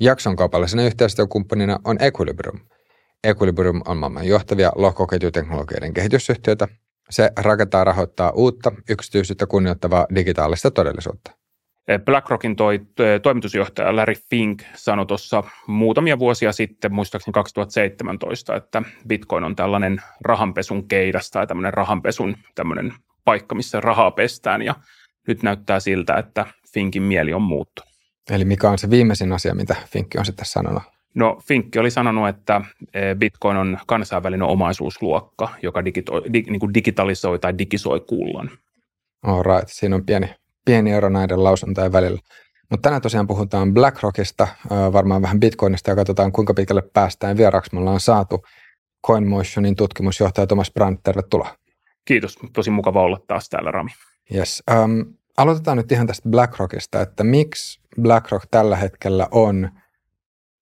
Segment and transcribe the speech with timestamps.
[0.00, 2.60] Jakson kaupallisena yhteistyökumppanina on Equilibrium.
[3.24, 6.68] Equilibrium on maailman johtavia lohkoketjuteknologioiden kehitysyhtiöitä.
[7.10, 11.30] Se rakentaa rahoittaa uutta, yksityisyyttä kunnioittavaa digitaalista todellisuutta.
[12.04, 12.80] BlackRockin toi,
[13.22, 20.88] toimitusjohtaja Larry Fink sanoi tuossa muutamia vuosia sitten, muistaakseni 2017, että Bitcoin on tällainen rahanpesun
[20.88, 24.74] keidas tai tämmöinen rahanpesun tämmöinen paikka, missä rahaa pestään ja
[25.28, 27.93] nyt näyttää siltä, että Finkin mieli on muuttunut.
[28.30, 30.82] Eli mikä on se viimeisin asia, mitä Finkki on sitten sanonut?
[31.14, 32.60] No Finkki oli sanonut, että
[32.94, 38.50] e, Bitcoin on kansainvälinen omaisuusluokka, joka digito, dig, niin kuin digitalisoi tai digisoi kullan.
[39.22, 39.68] All right.
[39.68, 40.34] Siinä on pieni,
[40.64, 42.20] pieni ero näiden lausuntojen välillä.
[42.70, 44.48] Mutta tänään tosiaan puhutaan BlackRockista,
[44.92, 47.36] varmaan vähän Bitcoinista ja katsotaan kuinka pitkälle päästään.
[47.36, 48.44] Vieraaksi me ollaan saatu
[49.06, 51.56] CoinMotionin tutkimusjohtaja Thomas Brandt, tervetuloa.
[52.04, 53.90] Kiitos, tosi mukava olla taas täällä Rami.
[54.34, 54.62] Yes.
[54.84, 59.70] Um, aloitetaan nyt ihan tästä BlackRockista, että miksi BlackRock tällä hetkellä on,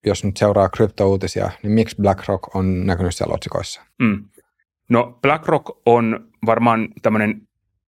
[0.05, 3.81] jos nyt seuraa kryptouutisia, niin miksi BlackRock on näkynyt siellä otsikoissa?
[3.99, 4.23] Mm.
[4.89, 7.41] No BlackRock on varmaan tämmöinen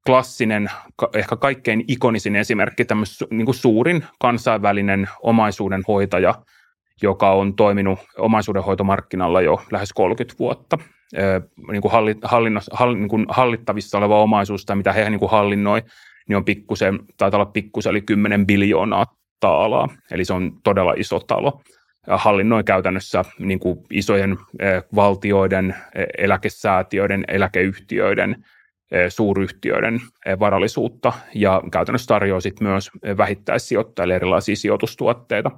[0.05, 0.71] klassinen,
[1.13, 6.35] ehkä kaikkein ikonisin esimerkki, tämmöinen niin kuin suurin kansainvälinen omaisuuden hoitaja,
[7.01, 10.77] joka on toiminut omaisuudenhoitomarkkinalla jo lähes 30 vuotta.
[11.71, 11.91] Niin kuin
[12.95, 15.81] niin kuin hallittavissa oleva omaisuus tai mitä he niin kuin hallinnoi,
[16.29, 19.05] niin on pikkusen, taitaa olla pikkusen eli 10 biljoonaa
[19.39, 21.61] taalaa, eli se on todella iso talo.
[22.07, 24.37] Hallinnoi käytännössä niin kuin isojen
[24.95, 25.75] valtioiden,
[26.17, 28.45] eläkesäätiöiden, eläkeyhtiöiden,
[29.09, 29.99] suuryhtiöiden
[30.39, 35.51] varallisuutta ja käytännössä tarjoaa sitten myös vähittäissijoittajille erilaisia sijoitustuotteita.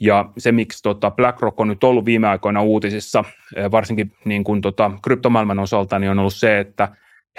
[0.00, 3.24] Ja se, miksi tota BlackRock on nyt ollut viime aikoina uutisissa,
[3.70, 6.88] varsinkin niin kuin tota kryptomaailman osalta, niin on ollut se, että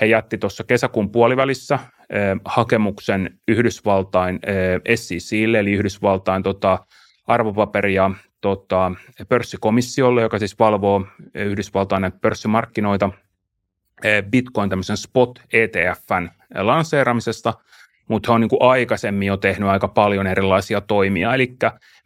[0.02, 6.80] he jätti tuossa kesäkuun puolivälissä eh, hakemuksen Yhdysvaltain eh, SECille, eli Yhdysvaltain tota,
[7.28, 8.92] arvopaperia tota,
[9.30, 13.10] pörssikomissiolle, joka siis valvoo Yhdysvaltain pörssimarkkinoita,
[14.04, 17.54] eh, Bitcoin tämmöisen spot ETFn lanseeramisesta,
[18.10, 21.56] mutta he on niin kuin aikaisemmin jo tehnyt aika paljon erilaisia toimia, eli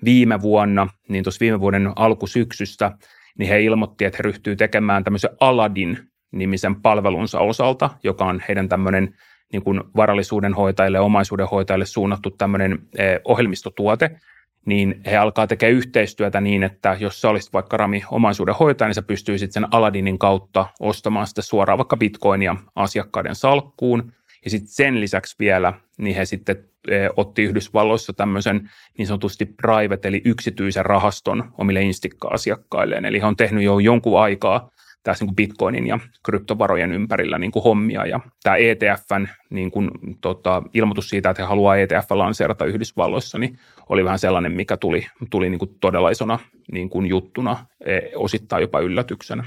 [0.05, 2.91] viime vuonna, niin tuossa viime vuoden alkusyksystä,
[3.37, 8.69] niin he ilmoitti, että he ryhtyy tekemään tämmöisen Aladin nimisen palvelunsa osalta, joka on heidän
[8.69, 9.15] tämmöinen
[9.53, 14.19] niin kuin varallisuuden hoitajille, omaisuuden hoitajille suunnattu tämmöinen eh, ohjelmistotuote,
[14.65, 18.95] niin he alkaa tekemään yhteistyötä niin, että jos sä olisit vaikka Rami omaisuuden hoitaja, niin
[18.95, 24.13] sä pystyisit sen Aladinin kautta ostamaan sitä suoraan vaikka bitcoinia asiakkaiden salkkuun.
[24.43, 30.07] Ja sitten sen lisäksi vielä, niin he sitten eh, otti Yhdysvalloissa tämmöisen niin sanotusti private,
[30.07, 33.05] eli yksityisen rahaston omille instikka-asiakkailleen.
[33.05, 34.69] Eli he on tehnyt jo jonkun aikaa
[35.03, 38.05] tässä niin kuin bitcoinin ja kryptovarojen ympärillä niin kuin hommia.
[38.05, 39.91] Ja tämä ETFn niin kuin,
[40.21, 43.59] tota, ilmoitus siitä, että he haluaa ETF lanseerata Yhdysvalloissa, niin
[43.89, 46.39] oli vähän sellainen, mikä tuli, tuli niin kuin todella isona
[46.71, 49.43] niin kuin juttuna, e, osittain jopa yllätyksenä.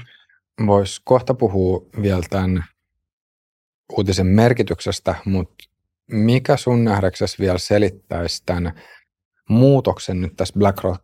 [0.65, 2.63] Voisi kohta puhua vielä tämän
[3.97, 5.63] uutisen merkityksestä, mutta
[6.11, 8.73] mikä sun nähdäksesi vielä selittäisi tämän
[9.49, 11.03] muutoksen nyt tässä BlackRock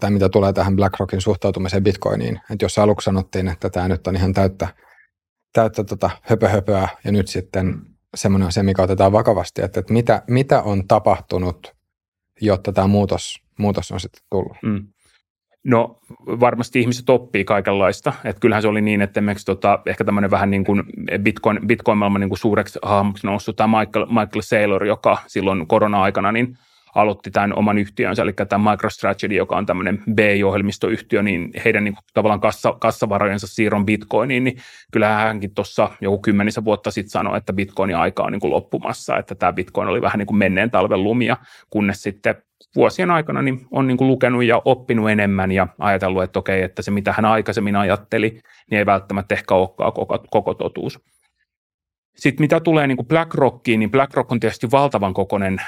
[0.00, 2.40] tai mitä tulee tähän BlackRockin suhtautumiseen Bitcoiniin.
[2.50, 4.68] Että jos aluksi sanottiin, että tämä nyt on ihan täyttä,
[5.52, 7.80] täyttä tota höpöhöpöä ja nyt sitten
[8.14, 11.74] semmoinen asia, mikä otetaan vakavasti, että, että mitä, mitä on tapahtunut,
[12.40, 14.56] jotta tämä muutos, muutos on sitten tullut.
[14.62, 14.86] Mm.
[15.64, 18.12] No varmasti ihmiset oppii kaikenlaista.
[18.24, 20.82] Että kyllähän se oli niin, että esimerkiksi tota, ehkä tämmöinen vähän niin kuin
[21.22, 26.58] Bitcoin, Bitcoin-maailman niin kuin suureksi hahmoksi noussut tämä Michael, Michael Saylor, joka silloin korona-aikana niin–
[26.94, 32.04] aloitti tämän oman yhtiönsä, eli tämä MicroStrategy, joka on tämmöinen BI-ohjelmistoyhtiö, niin heidän niin kuin,
[32.14, 34.56] tavallaan kassa, kassavarojensa siirron bitcoiniin, niin
[34.92, 39.18] kyllähän hänkin tuossa joku kymmenisen vuotta sitten sanoi, että bitcoinin aika on niin kuin loppumassa,
[39.18, 41.36] että tämä bitcoin oli vähän niin kuin menneen talven lumia,
[41.70, 42.34] kunnes sitten
[42.76, 46.82] vuosien aikana niin on niin kuin lukenut ja oppinut enemmän ja ajatellut, että okei, että
[46.82, 48.30] se mitä hän aikaisemmin ajatteli,
[48.70, 51.00] niin ei välttämättä ehkä olekaan koko, koko totuus.
[52.16, 55.60] Sitten mitä tulee niin kuin BlackRockiin, niin BlackRock on tietysti valtavan kokoinen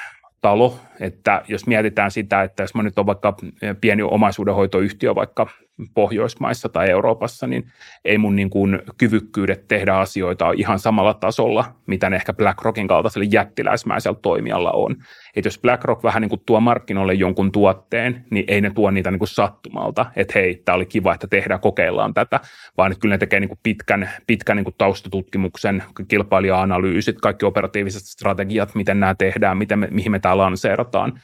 [0.47, 3.37] talo, että jos mietitään sitä, että jos mä nyt on vaikka
[3.81, 5.47] pieni omaisuudenhoitoyhtiö vaikka
[5.95, 7.73] Pohjoismaissa tai Euroopassa, niin
[8.05, 13.29] ei mun niin kuin kyvykkyydet tehdä asioita ihan samalla tasolla, mitä ne ehkä BlackRockin kaltaiselle
[13.31, 14.97] jättiläismäisellä toimijalla on.
[15.37, 19.11] Että jos BlackRock vähän niin kuin tuo markkinoille jonkun tuotteen, niin ei ne tuo niitä
[19.11, 22.41] niin kuin sattumalta, että hei, tämä oli kiva, että tehdään, kokeillaan tätä,
[22.77, 28.03] vaan että kyllä ne tekee niin kuin pitkän, pitkän niin kuin taustatutkimuksen, kilpailija-analyysit, kaikki operatiiviset
[28.03, 31.21] strategiat, miten nämä tehdään, miten me, mihin me tämä lanseerataan.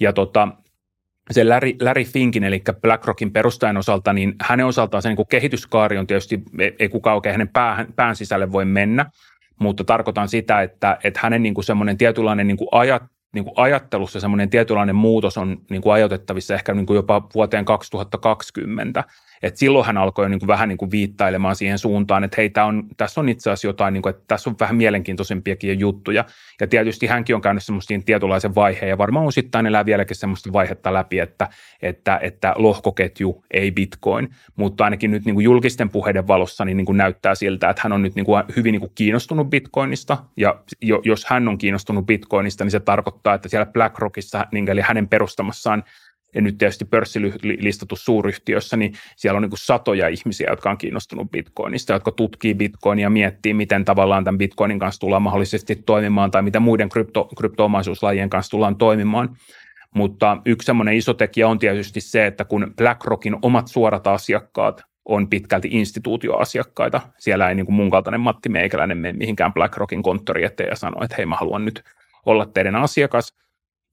[0.00, 0.48] Ja tota,
[1.30, 5.98] se Larry, Larry Finkin, eli BlackRockin perustajan osalta, niin hänen osaltaan se niin kuin kehityskaari
[5.98, 6.42] on tietysti,
[6.78, 9.10] ei kukaan oikein hänen pään, pään sisälle voi mennä,
[9.60, 13.02] mutta tarkoitan sitä, että, että hänen niin kuin semmoinen tietynlainen niin kuin ajat,
[13.34, 17.64] niin kuin ajattelussa semmoinen tietynlainen muutos on niin kuin ajoitettavissa ehkä niin kuin jopa vuoteen
[17.64, 19.04] 2020,
[19.42, 22.84] et silloin hän alkoi niin kuin vähän niin kuin viittailemaan siihen suuntaan, että hei, on,
[22.96, 26.24] tässä on itse asiassa jotain, niin kuin, että tässä on vähän mielenkiintoisempiakin juttuja.
[26.60, 30.94] Ja tietysti hänkin on käynyt semmoisen tietynlaisen vaiheen, ja varmaan osittain elää vieläkin semmoista vaihetta
[30.94, 31.48] läpi, että,
[31.82, 36.86] että, että lohkoketju ei bitcoin, mutta ainakin nyt niin kuin julkisten puheiden valossa niin, niin
[36.86, 40.60] kuin näyttää siltä, että hän on nyt niin kuin hyvin niin kuin kiinnostunut bitcoinista, ja
[40.82, 45.08] jo, jos hän on kiinnostunut bitcoinista, niin se tarkoittaa, että siellä BlackRockissa, niin eli hänen
[45.08, 45.84] perustamassaan
[46.34, 51.30] ja nyt tietysti pörssilistatu suuryhtiössä, niin siellä on niin kuin satoja ihmisiä, jotka on kiinnostunut
[51.30, 56.42] bitcoinista, jotka tutkii bitcoinia ja miettii, miten tavallaan tämän bitcoinin kanssa tullaan mahdollisesti toimimaan tai
[56.42, 59.36] mitä muiden krypto, kryptoomaisuuslajien kanssa tullaan toimimaan.
[59.94, 65.28] Mutta yksi semmoinen iso tekijä on tietysti se, että kun BlackRockin omat suorat asiakkaat on
[65.28, 70.68] pitkälti instituutioasiakkaita, siellä ei niin kuin mun kaltainen Matti Meikäläinen mene mihinkään BlackRockin konttori eteen
[70.70, 71.82] ja sano, että hei mä haluan nyt
[72.26, 73.34] olla teidän asiakas,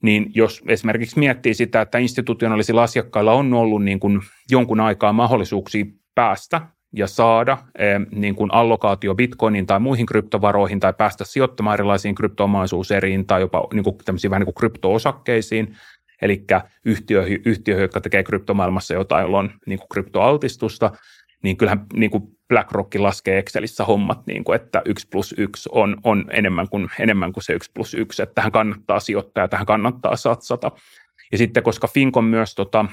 [0.04, 4.22] niin jos esimerkiksi miettii sitä, että institutionaalisilla asiakkailla on ollut niin kuin
[4.52, 6.62] jonkun aikaa mahdollisuuksia päästä
[6.94, 13.26] ja saada eh, niin kuin allokaatio bitcoiniin tai muihin kryptovaroihin tai päästä sijoittamaan erilaisiin kryptoomaisuuseriin
[13.26, 15.76] tai jopa niin kuin tämmöisiin vähän niin kuin kryptoosakkeisiin,
[16.22, 16.44] eli
[16.86, 20.92] yhtiöihin, yhtiöihin, jotka tekee kryptomaailmassa jotain, jolla on niin kuin kryptoaltistusta,
[21.44, 25.98] niin kyllähän niin kuin BlackRock laskee Excelissä hommat, niin kuin, että 1 plus 1 on,
[26.04, 29.66] on enemmän, kuin, enemmän kuin se 1 plus 1, että tähän kannattaa sijoittaa ja tähän
[29.66, 30.72] kannattaa satsata.
[31.32, 32.86] Ja sitten koska Finkon myös tota,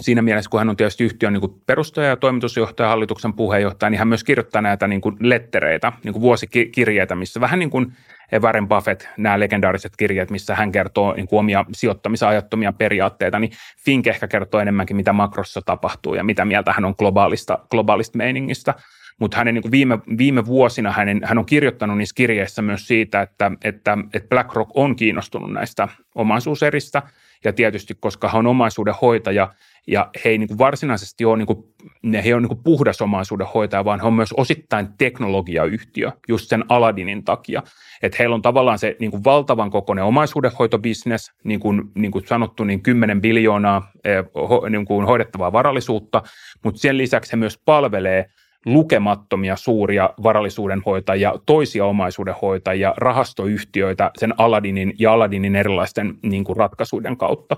[0.00, 3.98] siinä mielessä, kun hän on tietysti yhtiön niin kuin perustaja ja toimitusjohtaja, hallituksen puheenjohtaja, niin
[3.98, 7.92] hän myös kirjoittaa näitä niin kuin lettereitä, niin kuin vuosikirjeitä, missä vähän niin kuin
[8.40, 13.52] Warren Buffett, nämä legendaariset kirjeet, missä hän kertoo niin kuin omia sijoittamisajattomia periaatteita, niin
[13.84, 18.74] Fink ehkä kertoo enemmänkin, mitä makrossa tapahtuu ja mitä mieltä hän on globaalista, globaalista meiningistä.
[19.20, 23.52] Mutta hänen niin viime, viime vuosina hänen, hän on kirjoittanut niissä kirjeissä myös siitä, että,
[23.64, 27.02] että, että BlackRock on kiinnostunut näistä omaisuuseristä–
[27.44, 29.48] ja tietysti, koska hän on omaisuuden hoitaja,
[29.88, 31.64] ja he ei niin kuin varsinaisesti ole, niin kuin,
[32.12, 36.48] he ei ole niin kuin puhdas omaisuuden hoitaja, vaan he on myös osittain teknologiayhtiö just
[36.48, 37.62] sen Aladinin takia.
[38.02, 42.64] Että heillä on tavallaan se niin kuin valtavan kokoinen omaisuudenhoitobisnes, niin kuin, niin kuin sanottu,
[42.64, 44.24] niin 10 biljoonaa eh,
[44.70, 46.22] niin kuin hoidettavaa varallisuutta,
[46.64, 48.26] mutta sen lisäksi he myös palvelee–
[48.66, 57.56] lukemattomia suuria varallisuudenhoitajia, toisia omaisuudenhoitajia, rahastoyhtiöitä sen Aladinin ja Aladinin erilaisten niin kuin ratkaisuiden kautta.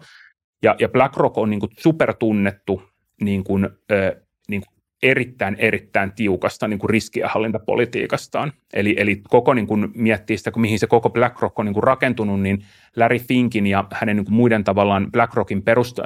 [0.62, 2.82] Ja, ja BlackRock on niin kuin supertunnettu
[3.20, 8.52] niin kuin, äh, niin kuin erittäin, erittäin tiukasta niin kuin riskienhallintapolitiikastaan.
[8.72, 12.40] Eli, eli koko niin kuin miettii sitä, mihin se koko BlackRock on niin kuin rakentunut,
[12.40, 12.64] niin
[12.96, 16.02] Larry Finkin ja hänen niin kuin muiden tavallaan BlackRockin, perusta,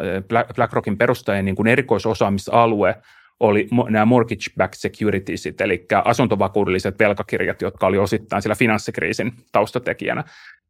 [0.54, 2.94] BlackRockin perustajien niin kuin erikoisosaamisalue
[3.40, 10.24] oli nämä mortgage-backed securitiesit, eli asuntovakuudelliset velkakirjat, jotka oli osittain siellä finanssikriisin taustatekijänä.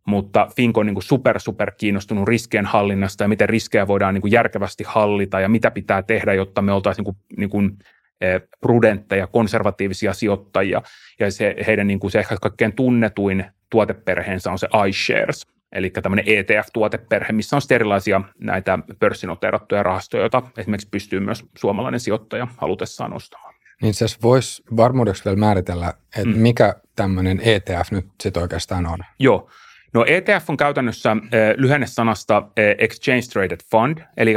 [0.07, 4.23] Mutta Fink on niin kuin super, super kiinnostunut riskien hallinnasta ja miten riskejä voidaan niin
[4.23, 7.79] kuin järkevästi hallita ja mitä pitää tehdä, jotta me oltaisiin niin kuin, niin kuin
[8.21, 10.83] eh, prudentteja, konservatiivisia sijoittajia.
[11.21, 16.25] Ja se, heidän niin kuin se ehkä kaikkein tunnetuin tuoteperheensä on se iShares, eli tämmöinen
[16.29, 23.13] ETF-tuoteperhe, missä on sitten erilaisia näitä pörssinoteerattuja rahastoja, joita esimerkiksi pystyy myös suomalainen sijoittaja halutessaan
[23.13, 23.55] ostamaan.
[23.83, 26.39] Niin itse asiassa voisi varmuudeksi vielä määritellä, että mm.
[26.39, 28.99] mikä tämmöinen ETF nyt sitten oikeastaan on?
[29.19, 29.51] Joo.
[29.95, 31.19] No ETF on käytännössä äh,
[31.57, 34.35] lyhennesanasta äh, Exchange Traded Fund, eli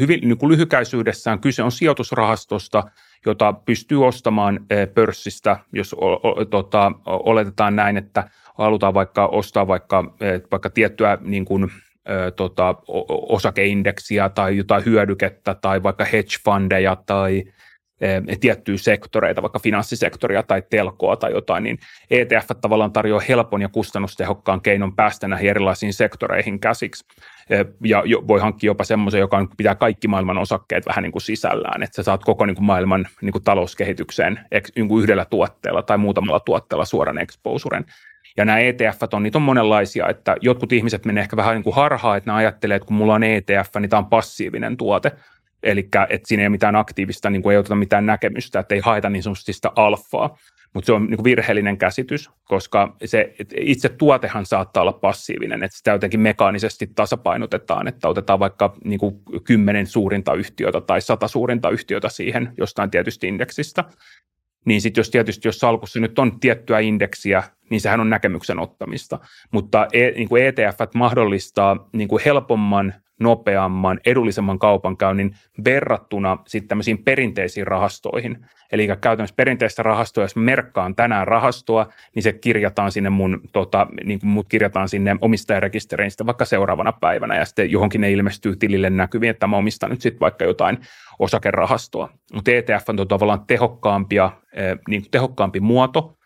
[0.00, 2.84] hyvin niin kuin lyhykäisyydessään kyse on sijoitusrahastosta,
[3.26, 5.96] jota pystyy ostamaan äh, pörssistä, jos
[6.50, 10.14] tota, oletetaan näin, että halutaan vaikka ostaa vaikka,
[10.50, 11.70] vaikka tiettyä niin kuin,
[12.36, 12.74] tota,
[13.08, 17.44] osakeindeksiä tai jotain hyödykettä tai vaikka hedge fundeja tai
[18.40, 21.78] tiettyjä sektoreita, vaikka finanssisektoria tai telkoa tai jotain, niin
[22.10, 27.04] ETF tavallaan tarjoaa helpon ja kustannustehokkaan keinon päästä näihin erilaisiin sektoreihin käsiksi.
[27.84, 31.96] Ja voi hankkia jopa semmoisen, joka pitää kaikki maailman osakkeet vähän niin kuin sisällään, että
[31.96, 34.40] sä saat koko niin kuin maailman niin kuin talouskehitykseen
[34.76, 37.84] niin kuin yhdellä tuotteella tai muutamalla tuotteella suoran exposuren.
[38.36, 41.76] Ja nämä ETF on, niitä on monenlaisia, että jotkut ihmiset menee ehkä vähän niin kuin
[41.76, 45.12] harhaan, että ne ajattelee, että kun mulla on ETF, niin tämä on passiivinen tuote.
[45.66, 48.80] Eli että siinä ei ole mitään aktiivista, niin kuin ei oteta mitään näkemystä, että ei
[48.80, 50.38] haeta niin sanotusti sitä alfaa.
[50.74, 55.90] Mutta se on niin virheellinen käsitys, koska se itse tuotehan saattaa olla passiivinen, että sitä
[55.90, 62.08] jotenkin mekaanisesti tasapainotetaan, että otetaan vaikka niin kuin kymmenen suurinta yhtiötä tai sata suurinta yhtiötä
[62.08, 63.84] siihen jostain tietystä indeksistä
[64.66, 69.18] niin sitten jos tietysti jos salkussa nyt on tiettyä indeksiä, niin sehän on näkemyksen ottamista.
[69.50, 77.04] Mutta e, niin kuin ETF mahdollistaa niin kuin helpomman nopeamman, edullisemman kaupankäynnin verrattuna sitten tämmöisiin
[77.04, 78.46] perinteisiin rahastoihin.
[78.72, 84.20] Eli käytännössä perinteistä rahastoa, jos merkkaan tänään rahastoa, niin se kirjataan sinne mun, tota, niin
[84.20, 88.90] kuin mut kirjataan sinne omistajarekisteriin sitten vaikka seuraavana päivänä ja sitten johonkin ne ilmestyy tilille
[88.90, 90.78] näkyviin, että mä omistan nyt sitten vaikka jotain
[91.18, 92.08] osakerahastoa.
[92.34, 96.16] Mutta ETF on tavallaan tehokkaampia, eh, niin kuin tehokkaampi muoto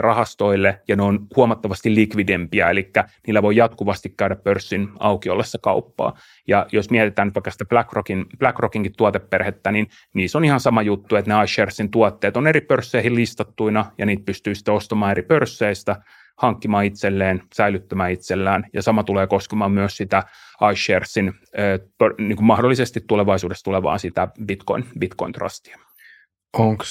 [0.00, 2.90] rahastoille ja ne on huomattavasti likvidempiä, eli
[3.26, 6.18] niillä voi jatkuvasti käydä pörssin auki ollessa kauppaa.
[6.48, 11.16] Ja jos mietitään nyt vaikka sitä BlackRockin, BlackRockinkin tuoteperhettä, niin niissä on ihan sama juttu,
[11.16, 15.96] että ne iSharesin tuotteet on eri pörsseihin listattuina ja niitä pystyy sitten ostamaan eri pörsseistä,
[16.36, 20.22] hankkimaan itselleen, säilyttämään itsellään ja sama tulee koskemaan myös sitä
[20.72, 21.80] iSharesin eh,
[22.18, 25.78] niin kuin mahdollisesti tulevaisuudessa tulevaa sitä Bitcoin, Bitcoin Trustia.
[26.58, 26.84] Onko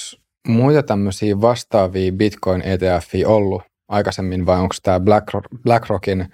[0.50, 6.26] muita tämmöisiä vastaavia Bitcoin etf ollut aikaisemmin vai onko tämä BlackRock, BlackRockin,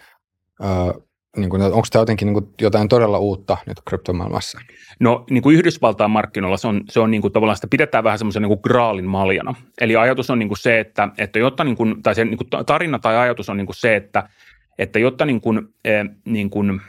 [1.37, 4.59] niin onko tämä jotenkin niin kuin jotain todella uutta nyt kryptomaailmassa?
[4.99, 8.17] No niin kuin Yhdysvaltain markkinoilla se on, se on niin kuin, tavallaan sitä pidetään vähän
[8.17, 9.55] semmoisen niin kuin graalin maljana.
[9.81, 12.65] Eli ajatus on niin kuin se, että, että jotta niin kuin, tai se niin kuin
[12.65, 14.29] tarina tai ajatus on niin kuin se, että,
[14.77, 16.81] että jotta niin kuin, eh, niin kuin,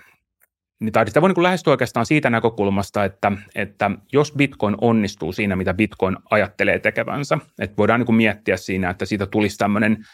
[0.80, 5.56] niin tai sitä voi niin lähestyä oikeastaan siitä näkökulmasta, että, että jos Bitcoin onnistuu siinä,
[5.56, 10.04] mitä Bitcoin ajattelee tekevänsä, että voidaan niin miettiä siinä, että siitä tulisi tämmöinen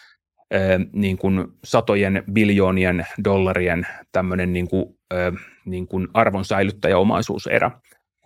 [0.93, 4.99] niin kuin satojen biljoonien dollarien tämmöinen niin kuin,
[5.65, 7.71] niin kuin arvon säilyttäjäomaisuuserä,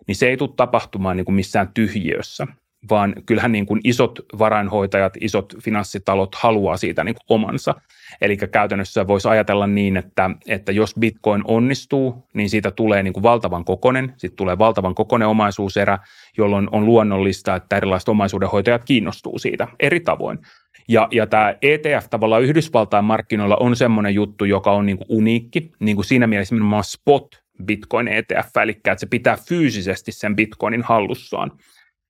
[0.07, 2.47] niin se ei tule tapahtumaan niin kuin missään tyhjiössä,
[2.90, 7.75] vaan kyllähän niin kuin isot varainhoitajat, isot finanssitalot haluaa siitä niin kuin omansa.
[8.21, 13.23] Eli käytännössä voisi ajatella niin, että, että jos Bitcoin onnistuu, niin siitä tulee niin kuin
[13.23, 15.99] valtavan kokonen, sitten tulee valtavan kokonen omaisuuserä,
[16.38, 20.38] jolloin on luonnollista, että erilaiset omaisuudenhoitajat kiinnostuu siitä eri tavoin.
[20.88, 25.71] Ja, ja tämä ETF tavallaan Yhdysvaltain markkinoilla on semmoinen juttu, joka on niin kuin uniikki,
[25.81, 30.83] niin kuin siinä mielessä nimenomaan spot Bitcoin ETF, eli että se pitää fyysisesti sen Bitcoinin
[30.83, 31.52] hallussaan.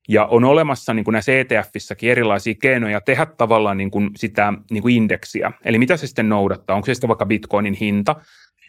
[0.07, 4.81] Ja on olemassa niin kuin näissä ETFissäkin erilaisia keinoja tehdä tavallaan niin kuin sitä niin
[4.81, 5.51] kuin indeksiä.
[5.65, 6.75] Eli mitä se sitten noudattaa?
[6.75, 8.15] Onko se sitten vaikka bitcoinin hinta?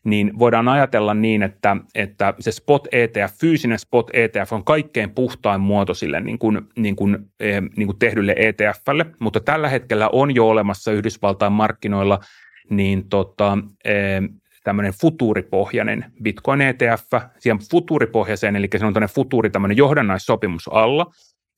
[0.05, 5.61] Niin voidaan ajatella niin, että, että se spot ETF, fyysinen spot ETF on kaikkein puhtain
[5.61, 10.35] muoto sille niin kuin, niin kuin, eh, niin kuin tehdylle ETFlle, mutta tällä hetkellä on
[10.35, 12.21] jo olemassa Yhdysvaltain markkinoilla
[12.71, 14.21] niin tota, eh,
[14.65, 21.07] tämmöinen futuuripohjainen Bitcoin ETF, siihen futuuripohjaiseen, eli se on tämmöinen futuuri, tämmöinen johdannaissopimus alla,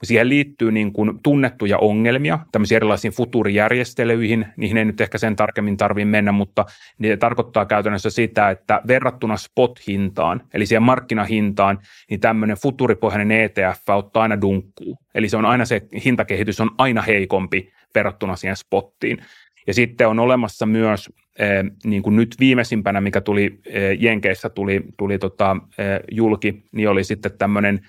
[0.04, 5.76] Siihen liittyy niin kuin tunnettuja ongelmia, tämmöisiä erilaisiin futuurijärjestelyihin, niihin ei nyt ehkä sen tarkemmin
[5.76, 6.64] tarvitse mennä, mutta
[6.98, 11.78] ne tarkoittaa käytännössä sitä, että verrattuna spot-hintaan, eli siihen markkinahintaan,
[12.10, 14.98] niin tämmöinen futuuripohjainen ETF ottaa aina dunkkuu.
[15.14, 19.18] Eli se on aina se hintakehitys on aina heikompi verrattuna siihen spottiin.
[19.66, 24.80] Ja sitten on olemassa myös, eh, niin kuin nyt viimeisimpänä, mikä tuli eh, Jenkeissä tuli,
[24.96, 27.80] tuli tota, eh, julki, niin oli sitten tämmöinen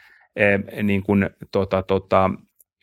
[0.83, 2.29] niin kuin, tota, tota,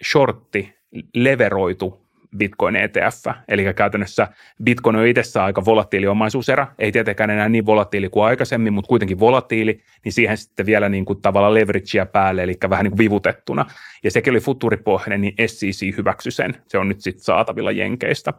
[0.05, 0.75] shortti
[1.15, 4.29] leveroitu Bitcoin ETF, eli käytännössä
[4.65, 9.21] Bitcoin on itsessään aika volatiili omaisuuserä, ei tietenkään enää niin volatiili kuin aikaisemmin, mutta kuitenkin
[9.21, 13.67] volatiili, niin siihen sitten vielä niin kuin tavallaan leveragea päälle, eli vähän niin kuin vivutettuna.
[14.05, 18.35] Ja sekin oli futuripohjainen, niin SEC hyväksy sen, se on nyt sitten saatavilla Jenkeistä.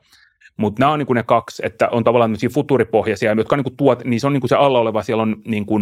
[0.59, 4.19] Mutta nämä on niinku ne kaksi, että on tavallaan futuripohjaisia, jotka on niinku tuot, niin
[4.19, 5.79] se on niinku se alla oleva, siellä on niinku,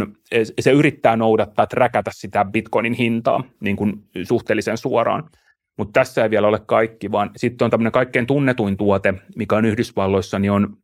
[0.59, 3.87] se yrittää noudattaa, räkätä sitä bitcoinin hintaa niinku
[4.23, 5.29] suhteellisen suoraan.
[5.77, 9.65] Mutta tässä ei vielä ole kaikki, vaan sitten on tämmöinen kaikkein tunnetuin tuote, mikä on
[9.65, 10.77] Yhdysvalloissa, niin on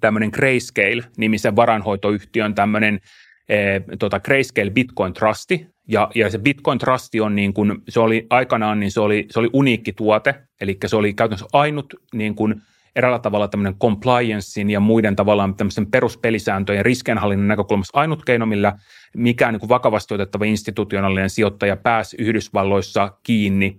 [0.00, 3.00] tämmöinen Grayscale-nimisen varanhoitoyhtiön tämmöinen
[3.48, 3.56] e,
[3.98, 8.80] tota Grayscale Bitcoin Trusti, ja, ja se Bitcoin Trusti on niin kuin, se oli aikanaan,
[8.80, 12.54] niin se oli, se oli uniikki tuote, eli se oli käytännössä ainut niin kuin–
[12.96, 18.72] eräällä tavalla tämmöinen compliancein ja muiden tavallaan tämmöisen peruspelisääntöjen riskienhallinnan näkökulmasta ainut keino, millä
[19.16, 23.78] mikään niin vakavasti otettava institutionaalinen sijoittaja pääsi Yhdysvalloissa kiinni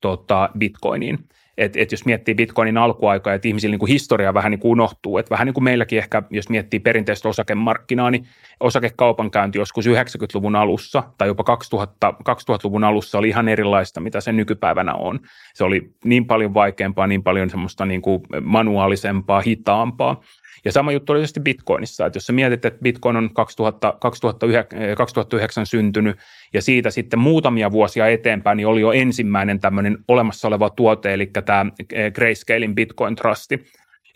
[0.00, 1.18] tota, bitcoiniin.
[1.58, 5.18] Et, et jos miettii bitcoinin alkuaikaa, että ihmisillä niin kuin historia vähän niin kuin unohtuu,
[5.18, 8.26] että vähän niin kuin meilläkin ehkä, jos miettii perinteistä osakemarkkinaa, niin
[8.60, 14.94] osakekaupankäynti joskus 90-luvun alussa tai jopa 2000, 2000-luvun alussa oli ihan erilaista, mitä se nykypäivänä
[14.94, 15.20] on.
[15.54, 20.20] Se oli niin paljon vaikeampaa, niin paljon semmoista niin kuin manuaalisempaa, hitaampaa.
[20.64, 24.78] Ja sama juttu oli tietysti Bitcoinissa, että jos sä mietit, että Bitcoin on 2000, 2009,
[24.96, 26.16] 2009 syntynyt
[26.54, 31.26] ja siitä sitten muutamia vuosia eteenpäin, niin oli jo ensimmäinen tämmöinen olemassa oleva tuote, eli
[31.26, 31.66] tämä
[32.14, 33.64] Grayscalein Bitcoin Trusti.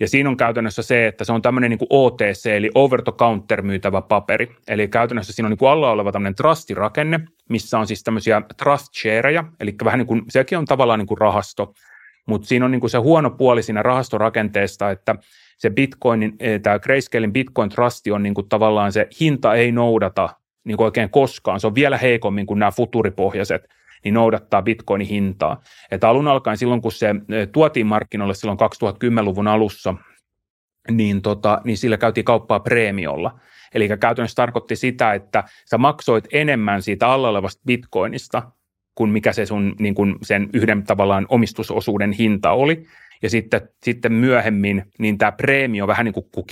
[0.00, 3.62] Ja siinä on käytännössä se, että se on tämmöinen niin OTC, eli over the counter
[3.62, 4.56] myytävä paperi.
[4.68, 8.86] Eli käytännössä siinä on niin kuin alla oleva tämmöinen trustirakenne, missä on siis tämmöisiä trust
[9.02, 11.74] shareja, eli vähän niin kuin, sekin on tavallaan niin kuin rahasto,
[12.26, 15.16] mutta siinä on niin kuin se huono puoli siinä rahastorakenteesta, että
[15.62, 20.28] se Bitcoinin, eh, tämä Grayscalein Bitcoin Trust on niin kuin tavallaan se hinta ei noudata
[20.64, 21.60] niin kuin oikein koskaan.
[21.60, 23.68] Se on vielä heikommin kuin nämä futuripohjaiset
[24.04, 25.62] niin noudattaa bitcoinin hintaa.
[25.90, 27.14] Että alun alkaen silloin, kun se
[27.52, 29.94] tuotiin markkinoille silloin 2010-luvun alussa,
[30.90, 33.38] niin, tota, niin sillä käytiin kauppaa preemiolla.
[33.74, 38.42] Eli käytännössä tarkoitti sitä, että sä maksoit enemmän siitä alla olevasta bitcoinista
[38.94, 42.86] kuin mikä se sun niin kuin sen yhden tavallaan omistusosuuden hinta oli.
[43.22, 46.44] Ja sitten, sitten myöhemmin niin tämä preemio vähän niin kuin kun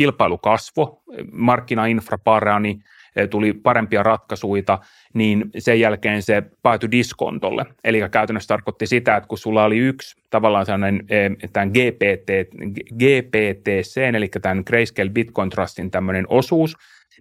[1.32, 2.80] markkinainfra parani,
[3.16, 4.78] Eh, tuli parempia ratkaisuja,
[5.14, 7.66] niin sen jälkeen se päätyi diskontolle.
[7.84, 12.30] Eli käytännössä tarkoitti sitä, että kun sulla oli yksi tavallaan sellainen eh, tämän GPT,
[12.94, 16.76] GPTC, eli tämän Grayscale Bitcoin Trustin tämmöinen osuus,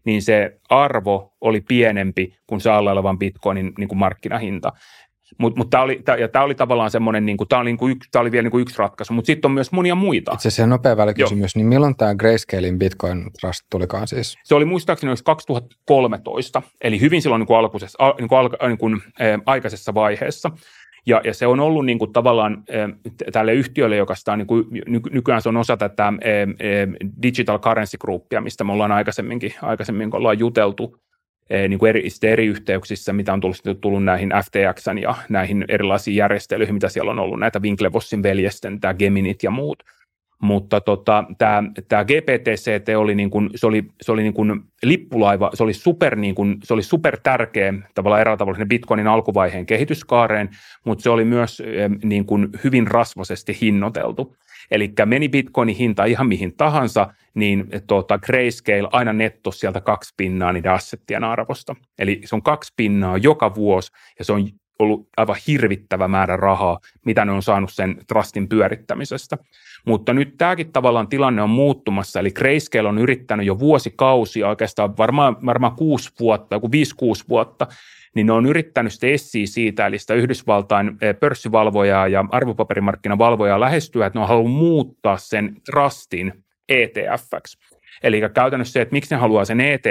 [0.05, 4.71] niin se arvo oli pienempi kuin se alla olevan bitcoinin niin kuin markkinahinta.
[5.37, 6.01] Mutta mut tämä oli,
[6.33, 9.13] ja oli tavallaan semmoinen, niin tämä oli, niin yksi, oli vielä niin kuin yksi ratkaisu,
[9.13, 10.33] mutta sitten on myös monia muita.
[10.33, 11.59] Itse asiassa nopea välikysymys, Joo.
[11.59, 14.37] niin milloin tämä Grayscalein Bitcoin Trust tulikaan siis?
[14.43, 18.93] Se oli muistaakseni 2013, eli hyvin silloin niin kuin alkuisessa, niin kuin, alka, niin kuin,
[19.21, 20.51] äh, aikaisessa vaiheessa.
[21.05, 24.47] Ja, ja se on ollut niin kuin tavallaan äh, tälle yhtiölle, joka sitä on, niin
[24.47, 28.91] kuin, ny, nykyään se on osa tätä äh, äh, Digital Currency Groupia, mistä me ollaan
[28.91, 30.99] aikaisemminkin, aikaisemmin ollaan juteltu,
[31.49, 36.75] niin kuin eri, eri yhteyksissä, mitä on tullut, tullut näihin FTX ja näihin erilaisiin järjestelyihin,
[36.75, 39.83] mitä siellä on ollut, näitä Winklevossin veljesten, tämä Geminit ja muut.
[40.41, 45.51] Mutta tota, tämä, tämä GPTCT oli, niin kuin, se oli, se oli niin kuin lippulaiva,
[45.53, 50.49] se oli, super, niin kuin, se oli super tärkeä tavallaan eräällä tavalla Bitcoinin alkuvaiheen kehityskaareen,
[50.85, 51.61] mutta se oli myös
[52.03, 54.35] niin kuin hyvin rasvasesti hinnoiteltu.
[54.71, 60.53] Eli meni bitcoinin hinta ihan mihin tahansa, niin tuota, Grayscale aina netto sieltä kaksi pinnaa
[60.53, 61.75] niiden assettien arvosta.
[61.99, 64.49] Eli se on kaksi pinnaa joka vuosi ja se on
[64.79, 69.37] ollut aivan hirvittävä määrä rahaa, mitä ne on saanut sen trustin pyörittämisestä.
[69.85, 75.37] Mutta nyt tämäkin tavallaan tilanne on muuttumassa, eli Grayscale on yrittänyt jo vuosikausia, oikeastaan varmaan,
[75.45, 77.67] varmaan kuusi vuotta, joku viisi-kuusi vuotta,
[78.15, 84.05] niin ne on yrittänyt sitä essiä siitä, eli sitä Yhdysvaltain eh, pörssivalvojaa ja arvopaperimarkkinavalvojaa lähestyä,
[84.05, 87.57] että ne on halunnut muuttaa sen trustin ETFksi.
[88.03, 89.85] Eli käytännössä se, että miksi ne haluaa sen etf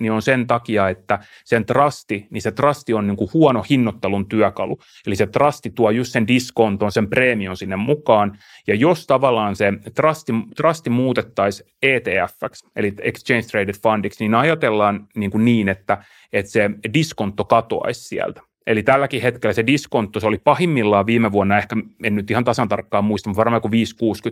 [0.00, 4.28] niin on sen takia, että sen trusti, niin se trusti on niin kuin huono hinnoittelun
[4.28, 4.78] työkalu.
[5.06, 8.38] Eli se trusti tuo just sen diskonton, sen preemion sinne mukaan.
[8.66, 12.42] Ja jos tavallaan se trusti, trusti muutettaisiin etf
[12.76, 15.98] eli Exchange Traded Fundiksi, niin ajatellaan niin, kuin niin että,
[16.32, 18.40] että se diskonto katoaisi sieltä.
[18.66, 22.68] Eli tälläkin hetkellä se diskontto, se oli pahimmillaan viime vuonna, ehkä en nyt ihan tasan
[22.68, 23.72] tarkkaan muista, mutta varmaan kuin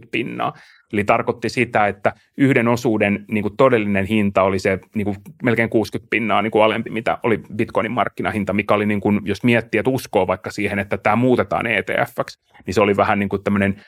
[0.05, 0.53] 5-60 pinnaa.
[0.92, 5.70] Eli tarkoitti sitä, että yhden osuuden niin kuin todellinen hinta oli se niin kuin melkein
[5.70, 9.79] 60 pinnaa niin kuin alempi, mitä oli Bitcoinin markkinahinta, mikä oli, niin kuin, jos miettii,
[9.79, 13.83] että uskoo vaikka siihen, että tämä muutetaan ETFksi, niin se oli vähän niin kuin tämmöinen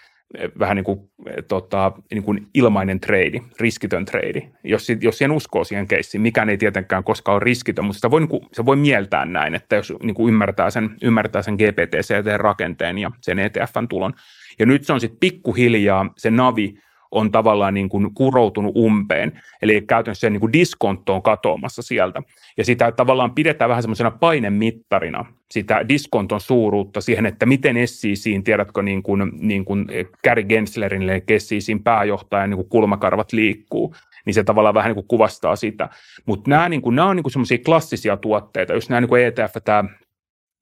[0.59, 1.11] vähän niin kuin,
[1.49, 6.23] tota, niin kuin ilmainen trade, riskitön trade, jos, jos siihen uskoo siihen keissiin.
[6.23, 9.55] Mikään ei tietenkään koskaan ole riskitön, mutta sitä voi, niin kuin, se voi mieltää näin,
[9.55, 14.15] että jos niin kuin ymmärtää, sen, ymmärtää sen GPTC-rakenteen ja sen ETFn tulon.
[14.59, 16.79] Ja nyt se on sitten pikkuhiljaa, se navi
[17.11, 22.23] on tavallaan niin kuin kuroutunut umpeen, eli käytännössä se niin kuin diskontto on katoamassa sieltä.
[22.57, 28.83] Ja sitä tavallaan pidetään vähän semmoisena painemittarina, sitä diskonton suuruutta siihen, että miten SECin, tiedätkö,
[28.83, 29.87] niin kuin, niin kuin
[30.25, 33.95] Gary Genslerin, eli SECin pääjohtajan niin kuin kulmakarvat liikkuu,
[34.27, 35.89] niin se tavallaan vähän niin kuin kuvastaa sitä.
[36.27, 39.57] Mutta nämä, niin kuin, nämä on niin semmoisia klassisia tuotteita, jos nämä niin kuin ETF,
[39.65, 39.85] tämä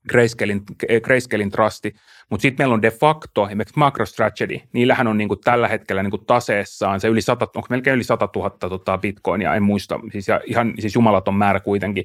[0.08, 0.62] Grayscalein,
[1.02, 1.94] Grayscalein trusti,
[2.30, 7.00] mutta sitten meillä on de facto esimerkiksi MacroStrategy, niillähän on niinku tällä hetkellä niinku taseessaan
[7.00, 10.94] se yli 100, onko melkein yli 100 000 tota bitcoinia, en muista, siis ihan siis
[10.94, 12.04] jumalaton määrä kuitenkin,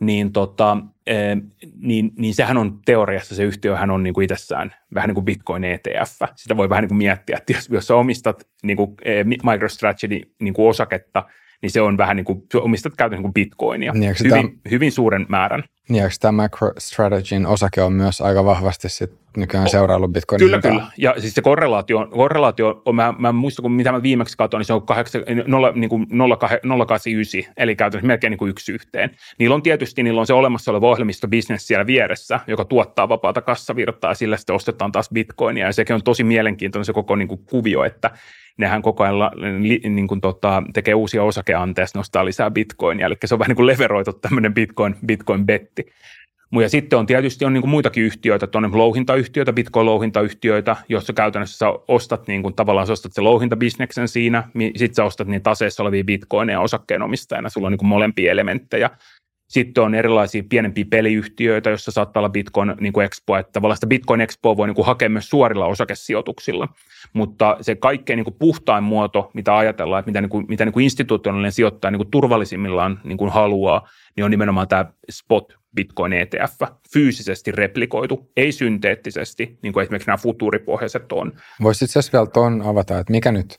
[0.00, 1.14] niin, tota, e,
[1.80, 6.22] niin, niin sehän on teoriassa se yhtiöhän on niinku itsessään vähän niin kuin Bitcoin ETF.
[6.36, 10.20] Sitä voi vähän niin kuin miettiä, että jos, jos sä omistat niin kuin, e, MicroStrategy
[10.40, 11.24] niin kuin osaketta,
[11.62, 14.92] niin se on vähän niin kuin, omistat käytännössä niin kuin Bitcoinia, niin, hyvin, tämä, hyvin
[14.92, 15.64] suuren määrän.
[15.88, 20.56] Niin, eikö tämä MicroStrategyn osake on myös aika vahvasti sit nykyään o, seuraillut Bitcoinin Kyllä,
[20.56, 20.70] hintaa?
[20.70, 20.86] kyllä.
[20.98, 24.66] Ja siis se korrelaatio, korrelaatio on, mä, mä muistan, kun mitä mä viimeksi katsoin, niin
[24.66, 26.06] se on 8, 0, niin kuin
[26.86, 29.10] 089, eli käytännössä melkein niin kuin yksi yhteen.
[29.38, 34.10] Niillä on tietysti, niillä on se olemassa oleva ohjelmistobisnes siellä vieressä, joka tuottaa vapaata kassavirtaa,
[34.10, 37.40] ja sillä sitten ostetaan taas Bitcoinia, ja sekin on tosi mielenkiintoinen se koko niin kuin
[37.50, 38.10] kuvio, että
[38.58, 39.14] nehän koko ajan
[39.94, 43.66] niin kuin tota, tekee uusia osakeanteja, nostaa lisää bitcoinia, eli se on vähän niin kuin
[43.66, 45.86] leveroitu tämmöinen bitcoin, bitcoin-betti.
[46.52, 51.66] Ja sitten on tietysti on niin kuin muitakin yhtiöitä, tuonne louhintayhtiöitä, bitcoin-louhintayhtiöitä, joissa käytännössä sä
[51.88, 54.44] ostat niin kuin, tavallaan sä ostat se louhintabisneksen siinä,
[54.76, 58.90] sitten sä ostat niin taseessa olevia bitcoineja osakkeenomistajana, sulla on niin kuin molempia elementtejä.
[59.48, 63.86] Sitten on erilaisia pienempiä peliyhtiöitä, joissa saattaa olla Bitcoin niin kuin Expo, että tavallaan sitä
[63.86, 66.68] Bitcoin Expo voi niin kuin hakea myös suorilla osakesijoituksilla,
[67.12, 70.72] mutta se kaikkein niin kuin puhtain muoto, mitä ajatellaan, että mitä, niin kuin, mitä niin
[70.72, 76.12] kuin institutionaalinen sijoittaja niin kuin turvallisimmillaan niin kuin haluaa, niin on nimenomaan tämä spot Bitcoin
[76.12, 76.60] ETF,
[76.92, 81.32] fyysisesti replikoitu, ei synteettisesti, niin kuin esimerkiksi nämä futuuripohjaiset on.
[81.62, 83.58] Voisi itse asiassa vielä tuon avata, että mikä nyt,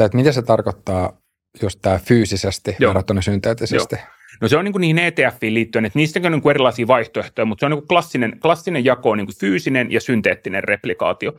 [0.00, 1.20] että mitä se tarkoittaa
[1.62, 2.88] just tämä fyysisesti Joo.
[2.88, 3.96] verrattuna synteettisesti?
[3.96, 4.04] Joo.
[4.40, 7.44] No se on niin kuin niihin ETFiin liittyen, että niistä on niin kuin erilaisia vaihtoehtoja,
[7.46, 11.32] mutta se on niin kuin klassinen, klassinen jako on niin kuin fyysinen ja synteettinen replikaatio.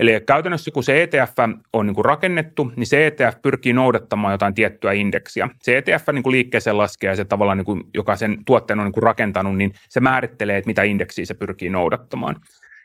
[0.00, 1.34] Eli käytännössä kun se ETF
[1.72, 5.48] on niin kuin rakennettu, niin se ETF pyrkii noudattamaan jotain tiettyä indeksiä.
[5.62, 8.86] Se ETF niin kuin liikkeeseen laskee ja se tavallaan, niin kuin, joka sen tuotteen on
[8.86, 12.36] niin kuin rakentanut, niin se määrittelee, että mitä indeksiä se pyrkii noudattamaan.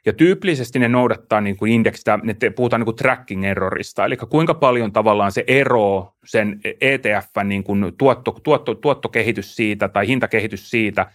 [0.06, 4.54] Ja tyypillisesti ne noudattaa niin kuin indeksistä, ne puhutaan niin kuin tracking errorista, eli kuinka
[4.54, 11.06] paljon tavallaan se ero sen ETF niin kuin tuotto, tuotto, tuottokehitys siitä tai hintakehitys siitä,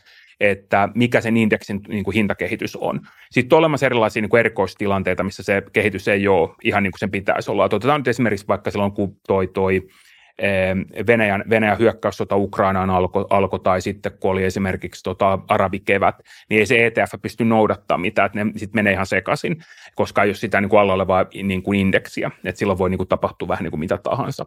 [0.41, 3.01] että mikä sen indeksin niin kuin hintakehitys on.
[3.31, 6.99] Sitten on olemassa erilaisia niin kuin erikoistilanteita, missä se kehitys ei ole ihan niin kuin
[6.99, 7.65] sen pitäisi olla.
[7.65, 9.83] Otetaan nyt esimerkiksi vaikka silloin, kun toi, toi
[11.07, 16.15] Venäjän, Venäjän hyökkäyssota Ukrainaan alkoi alko, tai sitten kun oli esimerkiksi tota arabikevät,
[16.51, 19.57] niin ei se ETF pysty noudattamaan mitään, että ne sitten menee ihan sekaisin,
[19.95, 23.09] koska ole sitä niin kuin alla olevaa niin kuin indeksiä, että silloin voi niin kuin
[23.09, 24.47] tapahtua vähän niin kuin mitä tahansa.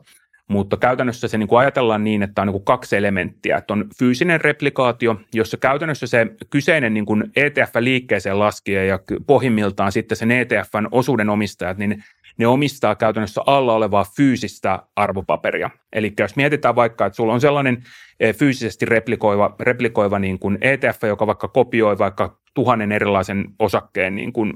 [0.50, 3.58] Mutta käytännössä se niin kuin ajatellaan niin, että on niin kuin kaksi elementtiä.
[3.58, 9.92] Että on fyysinen replikaatio, jossa käytännössä se kyseinen niin kuin ETF liikkeeseen laskee ja pohjimmiltaan
[9.92, 12.04] sitten sen ETFn osuuden omistajat, niin
[12.38, 15.70] ne omistaa käytännössä alla olevaa fyysistä arvopaperia.
[15.94, 17.84] Eli jos mietitään vaikka, että sulla on sellainen
[18.20, 24.34] eh, fyysisesti replikoiva, replikoiva niin kuin ETF, joka vaikka kopioi vaikka tuhannen erilaisen osakkeen niin
[24.34, 24.54] kuin,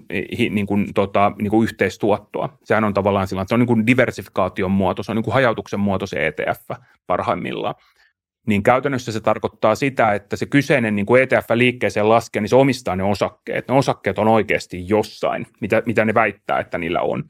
[0.49, 2.57] niin kuin, tota, niin kuin yhteistuottoa.
[2.63, 5.33] Sehän on tavallaan sillä, että se on niin kuin diversifikaation muoto, se on niin kuin
[5.33, 7.75] hajautuksen muoto se ETF parhaimmillaan.
[8.47, 12.55] Niin käytännössä se tarkoittaa sitä, että se kyseinen niin kuin ETF liikkeeseen laskee, niin se
[12.55, 13.67] omistaa ne osakkeet.
[13.67, 17.23] Ne osakkeet on oikeasti jossain, mitä, mitä ne väittää, että niillä on.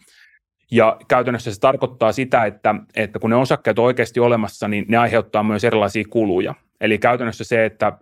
[0.72, 4.98] Ja käytännössä se tarkoittaa sitä, että, että kun ne osakkeet on oikeasti olemassa, niin ne
[4.98, 6.56] aiheuttaa myös erilaisia kuluja.
[6.82, 7.98] Eli käytännössä se, että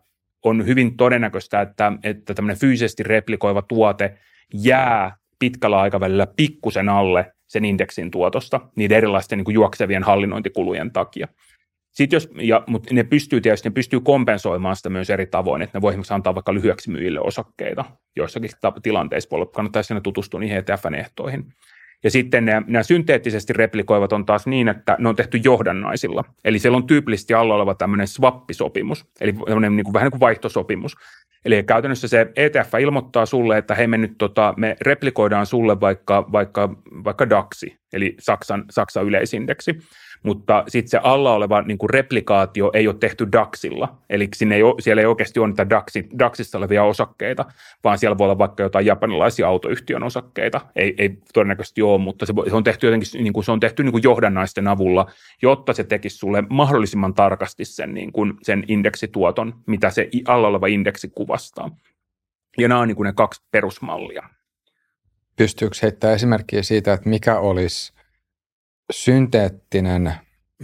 [0.46, 4.18] on hyvin todennäköistä, että, että tämmöinen fyysisesti replikoiva tuote
[4.54, 11.28] jää pitkällä aikavälillä pikkusen alle sen indeksin tuotosta niiden erilaisten niin kuin juoksevien hallinnointikulujen takia.
[11.92, 15.78] Sitten jos, ja, mutta ne pystyy tietysti ne pystyy kompensoimaan sitä myös eri tavoin, että
[15.78, 17.86] ne voi esimerkiksi antaa vaikka lyhyeksi myyjille osakkeita.
[18.16, 18.50] Joissakin
[18.84, 19.30] tilanteissa
[19.82, 21.00] sinne tutustua niihin ETF-ehtoihin.
[21.00, 21.46] ehtoihin.
[22.06, 26.24] Ja sitten nämä, nämä synteettisesti replikoivat on taas niin, että ne on tehty johdannaisilla.
[26.44, 30.20] Eli siellä on tyypillisesti alla oleva tämmöinen swappisopimus, eli tämmöinen niin kuin, vähän niin kuin
[30.20, 30.96] vaihtosopimus.
[31.46, 36.32] Eli käytännössä se ETF ilmoittaa sulle, että hei me nyt tota, me replikoidaan sulle vaikka,
[36.32, 36.70] vaikka,
[37.04, 39.80] vaikka DAXi, eli Saksan, Saksan yleisindeksi
[40.26, 44.64] mutta sitten se alla oleva niin kuin replikaatio ei ole tehty DAXilla, eli sinne ei
[44.64, 47.46] ole, siellä ei oikeasti ole niitä DAXi, DAXissa olevia osakkeita,
[47.84, 52.34] vaan siellä voi olla vaikka jotain japanilaisia autoyhtiön osakkeita, ei, ei todennäköisesti ole, mutta se,
[52.50, 55.12] se on tehty jotenkin niin kuin, se on tehty niin kuin johdannaisten avulla,
[55.42, 60.68] jotta se tekisi sulle mahdollisimman tarkasti sen, niin kuin, sen indeksituoton, mitä se alla oleva
[60.68, 61.70] indeksi kuvastaa.
[62.58, 64.30] Ja nämä on niin kuin ne kaksi perusmallia.
[65.36, 67.95] Pystyykö heittämään esimerkkiä siitä, että mikä olisi
[68.92, 70.14] synteettinen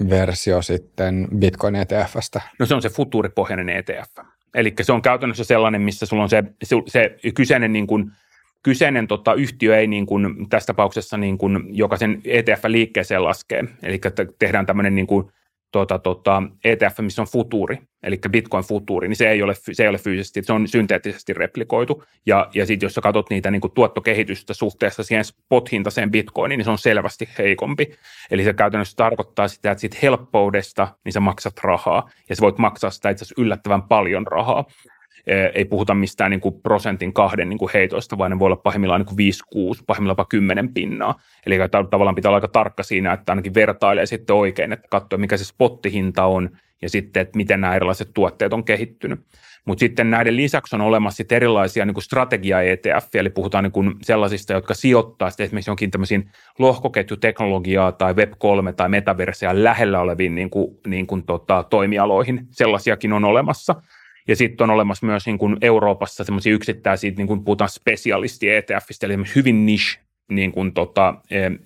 [0.09, 2.41] versio sitten Bitcoin ETFstä?
[2.59, 4.17] No se on se futuuripohjainen ETF.
[4.55, 8.11] Eli se on käytännössä sellainen, missä sulla on se, se, se kyseinen, niin kuin,
[8.63, 13.63] kyseinen tota, yhtiö ei niin kuin, tässä tapauksessa, niin kuin, joka sen ETF liikkeeseen laskee.
[13.83, 14.01] Eli
[14.39, 15.31] tehdään tämmöinen niin kuin,
[15.71, 19.89] tuota, tuota, ETF, missä on futuuri, eli Bitcoin futuuri, niin se ei ole, se ei
[19.89, 22.03] ole fyysisesti, se on synteettisesti replikoitu.
[22.25, 26.65] Ja, ja sitten jos sä katsot niitä niin kuin tuottokehitystä suhteessa siihen spot-hintaiseen Bitcoiniin, niin
[26.65, 27.91] se on selvästi heikompi.
[28.31, 32.57] Eli se käytännössä tarkoittaa sitä, että siitä helppoudesta niin sä maksat rahaa, ja sä voit
[32.57, 34.65] maksaa sitä itse asiassa yllättävän paljon rahaa
[35.55, 39.05] ei puhuta mistään niin kuin prosentin kahden niin kuin heitoista, vaan ne voi olla pahimmillaan
[39.17, 39.33] niin
[39.79, 41.19] 5-6, pahimmillaan jopa 10 pinnaa.
[41.45, 41.57] Eli
[41.89, 45.45] tavallaan pitää olla aika tarkka siinä, että ainakin vertailee sitten oikein, että katsoo mikä se
[45.45, 46.49] spottihinta on
[46.81, 49.19] ja sitten, että miten nämä erilaiset tuotteet on kehittynyt.
[49.65, 54.73] Mutta sitten näiden lisäksi on olemassa erilaisia niin strategia-ETF, eli puhutaan niin kuin sellaisista, jotka
[54.73, 61.07] sijoittaa sitten esimerkiksi jonkin tämmöisiin lohkoketjuteknologiaa tai Web3 tai metaversia lähellä oleviin niin kuin, niin
[61.07, 62.47] kuin tota, toimialoihin.
[62.51, 63.75] Sellaisiakin on olemassa.
[64.27, 69.05] Ja sitten on olemassa myös niin kuin Euroopassa semmoisia yksittäisiä, niin kuin puhutaan spesialisti ETFistä,
[69.05, 71.13] eli hyvin niche niin kuin tota,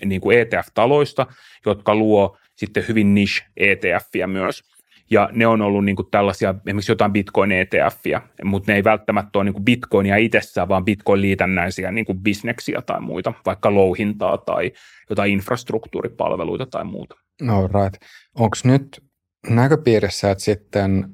[0.05, 1.27] niin kuin ETF-taloista,
[1.65, 4.63] jotka luo sitten hyvin niche ETFiä myös.
[5.09, 9.39] Ja ne on ollut niin kuin tällaisia, esimerkiksi jotain bitcoin ETFiä, mutta ne ei välttämättä
[9.39, 14.71] ole niin kuin bitcoinia itsessään, vaan bitcoin-liitännäisiä niin kuin bisneksiä tai muita, vaikka louhintaa tai
[15.09, 17.15] jotain infrastruktuuripalveluita tai muuta.
[17.41, 18.03] No right.
[18.35, 19.03] Onko nyt
[19.49, 21.05] näköpiirissä, että sitten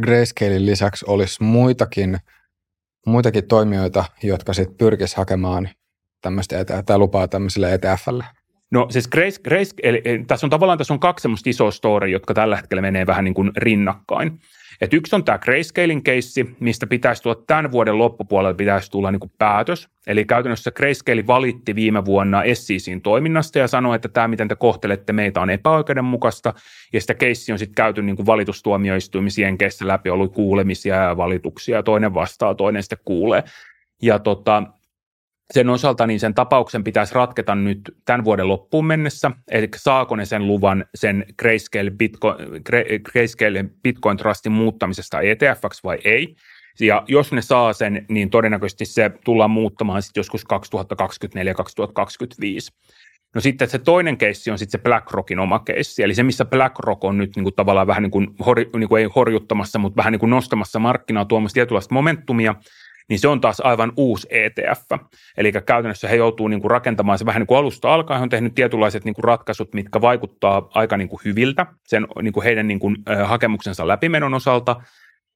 [0.00, 2.18] Grayscalein lisäksi olisi muitakin,
[3.06, 5.68] muitakin toimijoita, jotka sitten pyrkisivät hakemaan
[6.20, 8.24] tämmöistä e tai lupaa tämmöiselle ETFlle?
[8.70, 12.34] No siis Grace, Grace, eli, tässä on tavallaan tässä on kaksi semmoista isoa story, jotka
[12.34, 14.40] tällä hetkellä menee vähän niin kuin rinnakkain.
[14.80, 19.32] Et yksi on tämä Grayscalein keissi, mistä pitäisi tulla tämän vuoden loppupuolella pitäisi tulla niin
[19.38, 19.88] päätös.
[20.06, 25.12] Eli käytännössä Grayscale valitti viime vuonna SECin toiminnasta ja sanoi, että tämä, miten te kohtelette
[25.12, 26.54] meitä, on epäoikeudenmukaista.
[26.92, 31.82] Ja sitä keissi on sitten käyty niin kuin valitustuomioistuimisen keessä läpi, ollut kuulemisia ja valituksia.
[31.82, 33.44] Toinen vastaa, toinen sitten kuulee.
[34.02, 34.62] Ja tota,
[35.52, 40.24] sen osalta niin sen tapauksen pitäisi ratketa nyt tämän vuoden loppuun mennessä, eli saako ne
[40.24, 42.36] sen luvan sen Grayscale Bitcoin,
[43.12, 46.36] Grayscale Bitcoin Trustin muuttamisesta ETFksi vai ei.
[46.80, 50.48] Ja jos ne saa sen, niin todennäköisesti se tullaan muuttamaan sitten joskus 2024-2025.
[53.34, 57.04] No sitten se toinen keissi on sitten se BlackRockin oma keissi, eli se missä BlackRock
[57.04, 60.12] on nyt niin kuin tavallaan vähän niin kuin, hor, niin kuin ei horjuttamassa, mutta vähän
[60.12, 62.54] niin kuin nostamassa markkinaa tuomassa tietynlaista momentumia,
[63.08, 64.90] niin se on taas aivan uusi ETF.
[65.36, 68.20] Eli käytännössä he joutuu niin kuin rakentamaan se vähän niin kuin alusta alkaen.
[68.20, 72.32] He on tehnyt tietynlaiset niin kuin ratkaisut, mitkä vaikuttaa aika niin kuin hyviltä sen niin
[72.32, 74.76] kuin heidän niin kuin, hakemuksensa läpimenon osalta.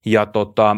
[0.07, 0.77] Ja tota,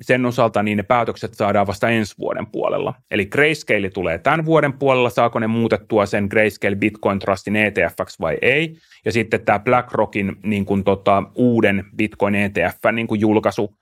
[0.00, 2.94] sen osalta niin ne päätökset saadaan vasta ensi vuoden puolella.
[3.10, 8.38] Eli Grayscale tulee tämän vuoden puolella, saako ne muutettua sen Grayscale Bitcoin Trustin ETFX vai
[8.42, 8.76] ei.
[9.04, 13.76] Ja sitten tämä BlackRockin niin kuin tota, uuden Bitcoin ETF niin julkaisu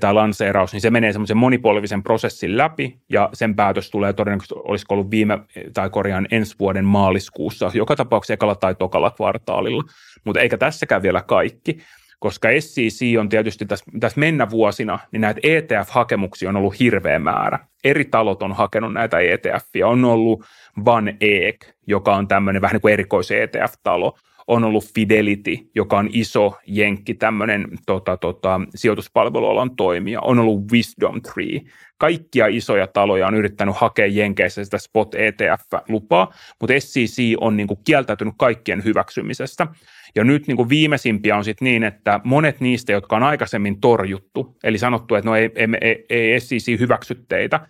[0.00, 4.94] tai lanseeraus, niin se menee semmoisen monipolvisen prosessin läpi, ja sen päätös tulee todennäköisesti, olisiko
[4.94, 5.38] ollut viime,
[5.74, 9.82] tai korjaan ensi vuoden maaliskuussa, joka tapauksessa ekalla tai tokalla kvartaalilla.
[10.24, 11.78] Mutta eikä tässäkään vielä kaikki,
[12.18, 17.58] koska SEC on tietysti tässä, tässä mennä vuosina, niin näitä ETF-hakemuksia on ollut hirveä määrä.
[17.84, 19.86] Eri talot on hakenut näitä ETFiä.
[19.86, 20.44] On ollut
[20.84, 26.08] Van Eek, joka on tämmöinen vähän niin kuin erikois ETF-talo on ollut Fidelity, joka on
[26.12, 31.60] iso jenkki, tämmöinen tota, tota, sijoituspalvelualan toimija, on ollut Wisdom Tree.
[31.98, 37.80] Kaikkia isoja taloja on yrittänyt hakea jenkeissä sitä Spot ETF-lupaa, mutta SEC on niin kuin
[37.84, 39.66] kieltäytynyt kaikkien hyväksymisestä.
[40.14, 44.56] Ja nyt niin kuin viimeisimpiä on sitten niin, että monet niistä, jotka on aikaisemmin torjuttu,
[44.64, 47.60] eli sanottu, että no ei, ei, ei, ei SEC hyväksy teitä,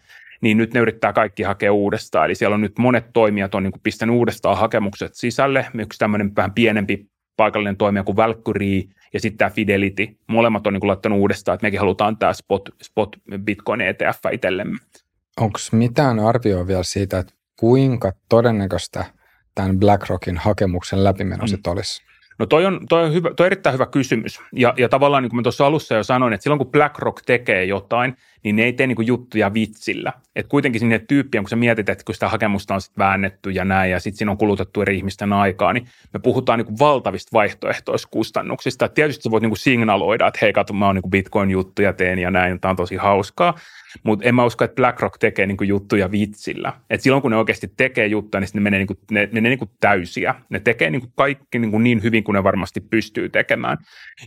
[0.40, 2.25] niin nyt ne yrittää kaikki hakea uudestaan.
[2.25, 5.66] Eli siellä on nyt monet toimijat on niin kuin pistänyt uudestaan hakemukset sisälle.
[5.79, 10.09] Yksi tämmöinen vähän pienempi paikallinen toimija kuin Valkyrie ja sitten tämä Fidelity.
[10.27, 14.79] Molemmat on niin kuin laittanut uudestaan, että mekin halutaan tämä spot, spot Bitcoin ETF itsellemme.
[15.40, 19.05] Onko mitään arvioa vielä siitä, että kuinka todennäköistä
[19.55, 21.49] tämän BlackRockin hakemuksen läpimeno mm.
[21.49, 22.03] sitten olisi?
[22.38, 24.40] No toi on, toi on, hyvä, toi on erittäin hyvä kysymys.
[24.53, 27.64] Ja, ja tavallaan niin kuin mä tuossa alussa jo sanoin, että silloin kun BlackRock tekee
[27.64, 30.12] jotain, niin ne ei tee niin kuin juttuja vitsillä.
[30.37, 33.64] Et kuitenkin sinne tyyppiä, kun sä mietit, että kun sitä hakemusta on sitten väännetty ja
[33.64, 37.30] näin, ja sitten siinä on kulutettu eri ihmisten aikaa, niin me puhutaan niin kuin valtavista
[37.32, 38.85] vaihtoehtoiskustannuksista.
[38.85, 42.18] Et tietysti sä voit niin kuin signaloida, että hei, katso, mä oon niin Bitcoin-juttuja teen
[42.18, 43.54] ja näin, tämä on tosi hauskaa.
[44.02, 46.72] Mutta en mä usko, että BlackRock tekee niin kuin juttuja vitsillä.
[46.90, 49.48] Et silloin kun ne oikeasti tekee juttuja, niin ne menee, niin kuin, ne, ne, ne
[49.48, 50.35] niin kuin täysiä.
[50.48, 53.78] Ne tekee niin kuin kaikki niin, kuin niin hyvin kuin ne varmasti pystyy tekemään.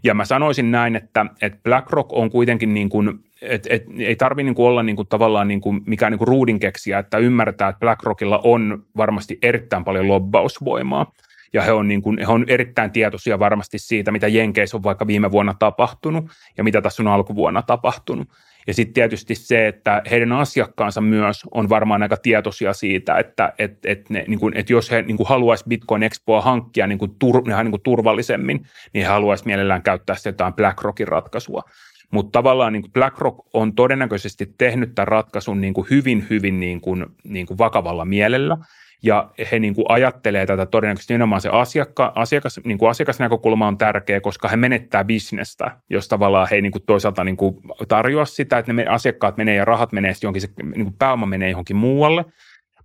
[0.04, 4.44] Ja mä sanoisin näin, että, että BlackRock on kuitenkin niin kuin et, et, ei tarvitse
[4.44, 9.84] niinku olla niinku tavallaan niinku mikään niinku ruudinkeksiä, että ymmärtää, että BlackRockilla on varmasti erittäin
[9.84, 11.12] paljon lobbausvoimaa.
[11.54, 15.08] Ja he on, niin kuin, he on erittäin tietoisia varmasti siitä, mitä Jenkeissä on vaikka
[15.08, 16.26] viime vuonna tapahtunut
[16.58, 18.28] ja mitä tässä on alkuvuonna tapahtunut.
[18.68, 23.86] Ja sitten tietysti se, että heidän asiakkaansa myös on varmaan aika tietoisia siitä, että et,
[23.86, 27.44] et ne, niin kuin, et jos he niin haluaisi Bitcoin Expoa hankkia niin kuin tur,
[27.48, 31.64] niin kuin turvallisemmin, niin he haluaisivat mielellään käyttää sitä jotain BlackRockin ratkaisua.
[32.12, 36.82] Mutta tavallaan niin kuin BlackRock on todennäköisesti tehnyt tämän ratkaisun niin kuin hyvin, hyvin niin
[36.82, 38.58] kuin, niin kuin vakavalla mielellä.
[39.04, 43.78] Ja he niin kuin ajattelee tätä todennäköisesti nimenomaan se asiakka, asiakas, niin kuin asiakasnäkökulma on
[43.78, 47.56] tärkeä, koska he menettää bisnestä, jos tavallaan he niin kuin toisaalta niin kuin
[47.88, 51.50] tarjoa sitä, että ne asiakkaat menee ja rahat menee johonkin, se niin kuin pääoma menee
[51.50, 52.26] johonkin muualle.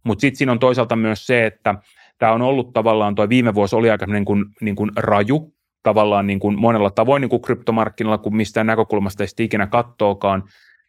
[0.05, 1.75] Mutta sitten siinä on toisaalta myös se, että
[2.19, 5.54] tämä on ollut tavallaan, tuo viime vuosi oli aika niin kuin, niin kuin raju,
[5.85, 10.43] tavallaan niin kuin monella tavoin niin kuin kryptomarkkinoilla, kun mistään näkökulmasta ei ikinä kattookaan.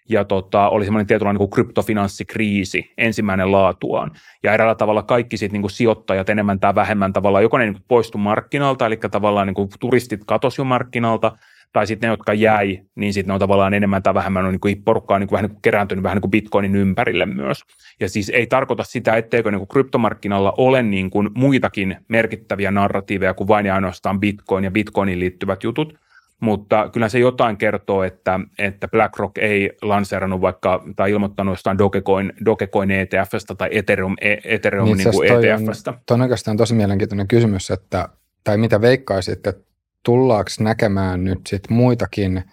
[0.09, 4.11] Ja tota, oli semmoinen tietynlainen niin kuin kryptofinanssikriisi, ensimmäinen laatuaan.
[4.43, 7.73] Ja eräällä tavalla kaikki sit, niin kuin sijoittajat enemmän tai vähemmän tavallaan, joko ne niin
[7.73, 11.31] kuin poistu markkinalta, eli tavallaan niin kuin turistit katosi jo markkinalta,
[11.75, 14.59] tai sitten ne, jotka jäi, niin sitten ne on tavallaan enemmän tai vähemmän on niin
[14.59, 17.61] kuin porukkaa niin kuin vähän niin kuin kerääntynyt vähän niin kuin bitcoinin ympärille myös.
[17.99, 23.33] Ja siis ei tarkoita sitä, etteikö niin kuin kryptomarkkinalla ole niin kuin muitakin merkittäviä narratiiveja
[23.33, 25.93] kuin vain ja ainoastaan bitcoin ja bitcoinin liittyvät jutut,
[26.39, 32.33] mutta kyllä se jotain kertoo, että, että BlackRock ei lanseerannut vaikka tai ilmoittanut jostain Dogecoin,
[32.45, 35.93] Dogecoin ETFstä tai Ethereum, e, Ethereum niin, niin kuin ETFstä.
[36.11, 38.09] On, on tosi mielenkiintoinen kysymys, että,
[38.43, 39.65] tai mitä veikkaisit, että
[40.05, 42.43] tullaanko näkemään nyt sit muitakin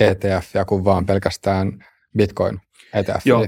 [0.00, 1.84] ETF kuin vaan pelkästään
[2.16, 2.60] Bitcoin
[2.94, 3.26] ETF.
[3.26, 3.46] Joo,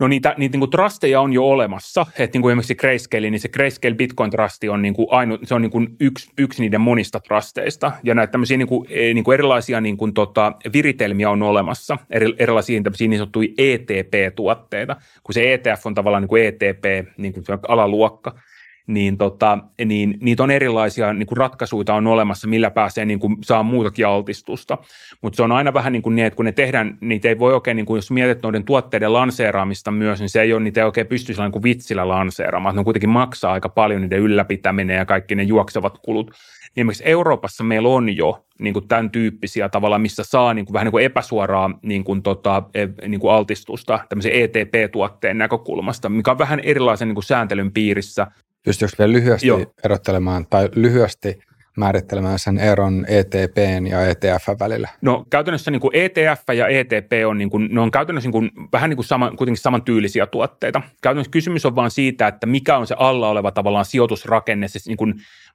[0.00, 3.40] No niitä, niitä niin kuin trusteja on jo olemassa, että niin kuin esimerkiksi Grayscale, niin
[3.40, 6.80] se Grayscale Bitcoin Trusti on niin kuin ainu, se on niin kuin yksi, yksi niiden
[6.80, 11.30] monista trusteista, ja näitä tämmöisiä niin kuin, e, niin kuin erilaisia niin kuin tota, viritelmiä
[11.30, 16.44] on olemassa, eri, erilaisia tämmöisiä niin sanottuja ETP-tuotteita, kun se ETF on tavallaan niin kuin
[16.44, 16.84] ETP,
[17.16, 18.38] niin kuin alaluokka,
[18.86, 23.36] niin, tota, niin niitä on erilaisia niin kuin ratkaisuja on olemassa, millä pääsee niin kuin,
[23.44, 24.78] saa muutakin altistusta.
[25.22, 27.54] Mutta se on aina vähän niin, kuin niin, että kun ne tehdään, niitä ei voi
[27.54, 30.84] oikein, niin kuin, jos mietit noiden tuotteiden lanseeraamista myös, niin se ei ole, niitä ei
[30.84, 32.76] oikein pysty niin kuin vitsillä lanseeraamaan.
[32.76, 36.30] Ne kuitenkin maksaa aika paljon niiden ylläpitäminen ja kaikki ne juoksevat kulut.
[36.76, 40.74] Niin esimerkiksi Euroopassa meillä on jo niin kuin tämän tyyppisiä tavalla, missä saa niin kuin,
[40.74, 46.30] vähän niin kuin epäsuoraa niin kuin, tota, e, niin kuin altistusta tämmöisen ETP-tuotteen näkökulmasta, mikä
[46.30, 48.26] on vähän erilaisen niin kuin sääntelyn piirissä
[48.64, 49.66] Pystyykö vielä lyhyesti Joo.
[49.84, 51.38] erottelemaan tai lyhyesti
[51.76, 54.88] määrittelemään sen eron ETPn ja ETF välillä?
[55.00, 58.50] No käytännössä niin kuin ETF ja ETP on, niin kuin, ne on käytännössä niin kuin,
[58.72, 60.82] vähän niin kuin sama, kuitenkin samantyylisiä tuotteita.
[61.02, 64.96] Käytännössä kysymys on vain siitä, että mikä on se alla oleva tavallaan sijoitusrakenne, se niin
[64.96, 65.14] kuin,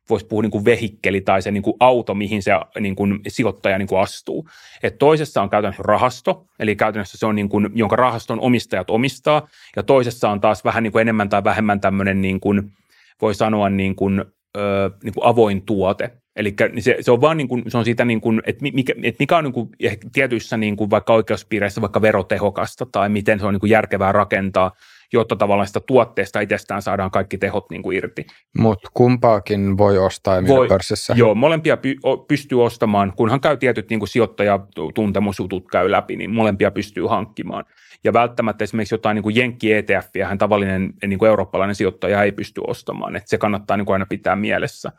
[0.10, 3.78] voisi puhua niin kuin vehikkeli tai se niin kuin auto, mihin se niin kuin sijoittaja
[3.78, 4.50] niin kuin astuu.
[4.84, 9.48] Et toisessa on käytännössä rahasto, eli käytännössä se on, niin kuin, jonka rahaston omistajat omistaa,
[9.76, 12.62] ja toisessa on taas vähän niin kuin enemmän tai vähemmän tämmöinen niin kuin–
[13.22, 14.26] voi sanoa niin kuin,
[14.58, 16.12] ö, niin kuin avoin tuote.
[16.36, 19.20] Eli se, se, on vaan niin kuin, se on siitä, niin kuin, että, mikä, että
[19.20, 19.70] mikä on niin kuin,
[20.14, 24.72] tietyissä niin kuin vaikka oikeuspiireissä vaikka verotehokasta tai miten se on niin kuin järkevää rakentaa,
[25.14, 28.26] jotta tavallaan sitä tuotteesta itsestään saadaan kaikki tehot niin kuin irti.
[28.58, 31.14] Mutta kumpaakin voi ostaa voi, pörssissä?
[31.18, 31.96] Joo, molempia py,
[32.28, 37.66] pystyy ostamaan, kunhan käy tietyt niin kuin sijoittajatuntemusjutut käy läpi, niin molempia pystyy hankkimaan.
[38.04, 42.32] Ja välttämättä esimerkiksi jotain niin kuin Jenkki ETF, hän tavallinen niin kuin eurooppalainen sijoittaja ei
[42.32, 43.16] pysty ostamaan.
[43.16, 44.92] Että se kannattaa niin kuin aina pitää mielessä.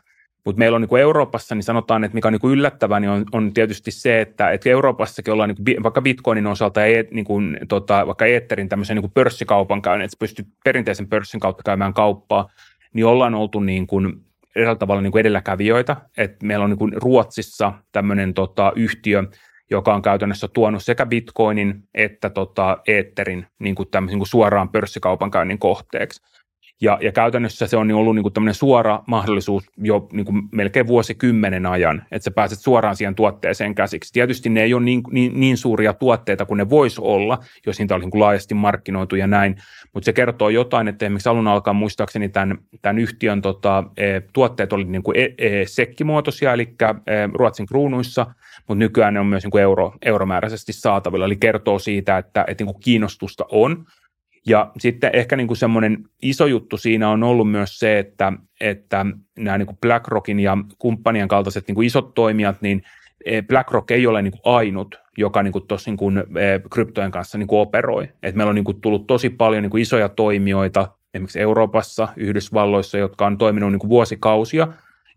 [0.45, 3.09] Mutta meillä on niin kuin Euroopassa, niin sanotaan, että mikä on niin kuin yllättävää, niin
[3.09, 7.25] on, on tietysti se, että, että Euroopassakin ollaan niin kuin, vaikka Bitcoinin osalta ja niin
[7.25, 11.93] kuin, tota, vaikka Etherin tämmöisen niin kuin pörssikaupan käyn, että pystyy perinteisen pörssin kautta käymään
[11.93, 12.49] kauppaa,
[12.93, 14.13] niin ollaan oltu niin kuin
[14.55, 15.95] eräällä tavalla niin kuin edelläkävijöitä.
[16.17, 19.23] että meillä on niin kuin Ruotsissa tämmöinen tota, yhtiö,
[19.69, 25.59] joka on käytännössä tuonut sekä bitcoinin että tota Etherin niin kuin niin kuin suoraan pörssikaupankäynnin
[25.59, 26.21] kohteeksi.
[26.81, 30.87] Ja, ja käytännössä se on ollut niin kuin tämmöinen suora mahdollisuus jo niin kuin melkein
[30.87, 34.13] vuosikymmenen ajan, että sä pääset suoraan siihen tuotteeseen käsiksi.
[34.13, 37.93] Tietysti ne ei ole niin, niin, niin suuria tuotteita kuin ne voisi olla, jos niitä
[37.93, 39.55] olisi niin kuin laajasti markkinoitu ja näin,
[39.93, 44.73] mutta se kertoo jotain, että esimerkiksi alun alkaen muistaakseni tämän, tämän yhtiön tota, e, tuotteet
[44.73, 48.25] olivat niin kuin e, e, sekkimuotoisia, eli e, Ruotsin kruunuissa,
[48.67, 52.63] mutta nykyään ne on myös niin kuin euro, euromääräisesti saatavilla, eli kertoo siitä, että, että
[52.63, 53.85] niin kuin kiinnostusta on,
[54.47, 59.05] ja sitten ehkä niin kuin semmoinen iso juttu siinä on ollut myös se, että, että
[59.37, 62.83] nämä niin kuin BlackRockin ja kumppanien kaltaiset niin kuin isot toimijat, niin
[63.25, 67.47] e, BlackRock ei ole niin kuin ainut, joka niin tuossa niin e, kryptojen kanssa niin
[67.47, 68.09] kuin operoi.
[68.23, 72.97] Et meillä on niin kuin tullut tosi paljon niin kuin isoja toimijoita, esimerkiksi Euroopassa, Yhdysvalloissa,
[72.97, 74.67] jotka on toiminut niin kuin vuosikausia,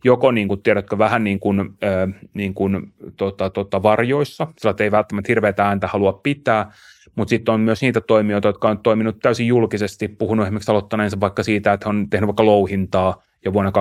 [0.05, 4.91] joko niin kuin, tiedätkö, vähän niin kuin, äh, niin kuin tota, tota, varjoissa, sillä ei
[4.91, 6.73] välttämättä hirveätä ääntä halua pitää,
[7.21, 11.43] mutta sitten on myös niitä toimijoita, jotka on toiminut täysin julkisesti, puhunut esimerkiksi aloittaneensa vaikka
[11.43, 13.73] siitä, että on tehnyt vaikka louhintaa jo vuonna 2017-2018,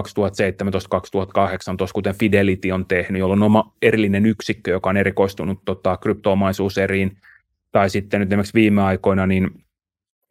[1.94, 7.18] kuten Fidelity on tehnyt, jolla on oma erillinen yksikkö, joka on erikoistunut tota, kryptoomaisuuseriin,
[7.72, 9.50] tai sitten nyt esimerkiksi viime aikoina niin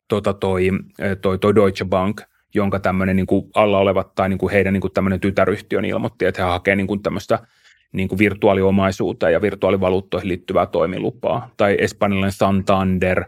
[0.08, 0.68] tota, toi,
[1.22, 2.20] toi, toi Deutsche Bank,
[2.54, 6.42] jonka tämmöinen niin alla olevat tai niin kuin heidän niin kuin tämmöinen tytäryhtiön ilmoitti, että
[6.42, 7.38] he hakevat niin tämmöistä
[7.92, 13.24] niin kuin virtuaaliomaisuuteen ja virtuaalivaluuttoihin liittyvää toimilupaa, tai espanjalainen Santander,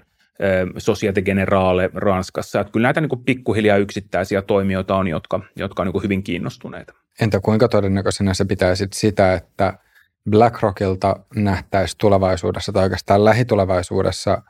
[0.79, 2.61] Societe Generale Ranskassa.
[2.61, 6.23] Että kyllä näitä niin kuin pikkuhiljaa yksittäisiä toimijoita on, jotka, jotka on niin kuin hyvin
[6.23, 6.95] kiinnostuneita.
[7.21, 9.79] Entä kuinka todennäköisenä se pitää sitä, että
[10.31, 14.43] BlackRockilta nähtäisi tulevaisuudessa tai oikeastaan lähitulevaisuudessa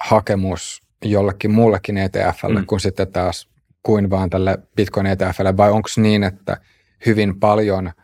[0.00, 2.66] hakemus jollekin muullekin ETFlle mm.
[2.66, 3.48] kuin sitten taas
[3.82, 6.56] kuin vaan tälle Bitcoin ETFlle, vai onko niin, että
[7.06, 7.90] hyvin paljon–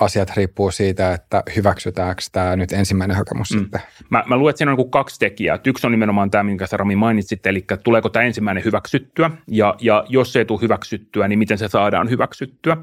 [0.00, 3.58] asiat riippuu siitä, että hyväksytäänkö tämä nyt ensimmäinen hakemus mm.
[3.58, 3.80] sitten.
[4.10, 5.58] Mä, mä luulen, että siinä on niin kaksi tekijää.
[5.66, 10.04] Yksi on nimenomaan tämä, minkä sä Rami mainitsit, eli tuleeko tämä ensimmäinen hyväksyttyä, ja, ja
[10.08, 12.76] jos se ei tule hyväksyttyä, niin miten se saadaan hyväksyttyä.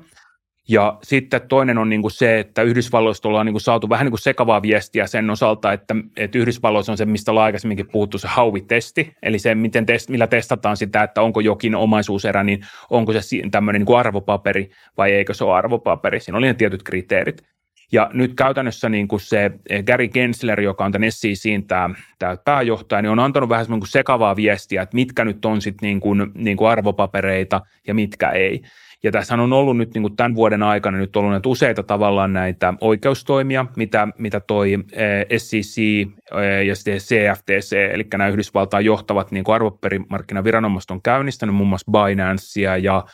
[0.70, 4.12] Ja sitten toinen on niin kuin se, että Yhdysvalloista ollaan niin kuin saatu vähän niin
[4.12, 8.28] kuin sekavaa viestiä sen osalta, että, että Yhdysvalloissa on se, mistä ollaan aikaisemminkin puhuttu, se
[8.38, 13.20] Howie-testi, eli se, miten test, millä testataan sitä, että onko jokin omaisuuserä, niin onko se
[13.52, 16.20] tämmöinen niin kuin arvopaperi vai eikö se ole arvopaperi.
[16.20, 17.44] Siinä oli ne tietyt kriteerit.
[17.92, 19.52] Ja nyt käytännössä niin kuin se
[19.88, 24.36] Gary Gensler, joka on tämän SECin tämä, tämä pääjohtaja, niin on antanut vähän kuin sekavaa
[24.36, 28.62] viestiä, että mitkä nyt on sitten niin kuin, niin kuin arvopapereita ja mitkä ei.
[29.04, 32.34] Ja tässä on ollut nyt niin kuin tämän vuoden aikana nyt ollut näitä useita tavallaan
[32.34, 39.44] näitä oikeustoimia, mitä, mitä toi eh, SEC eh, ja CFTC, eli nämä Yhdysvaltain johtavat niin
[39.48, 43.06] arvopaperimarkkinaviranomaiset on käynnistänyt muun muassa Binancea ja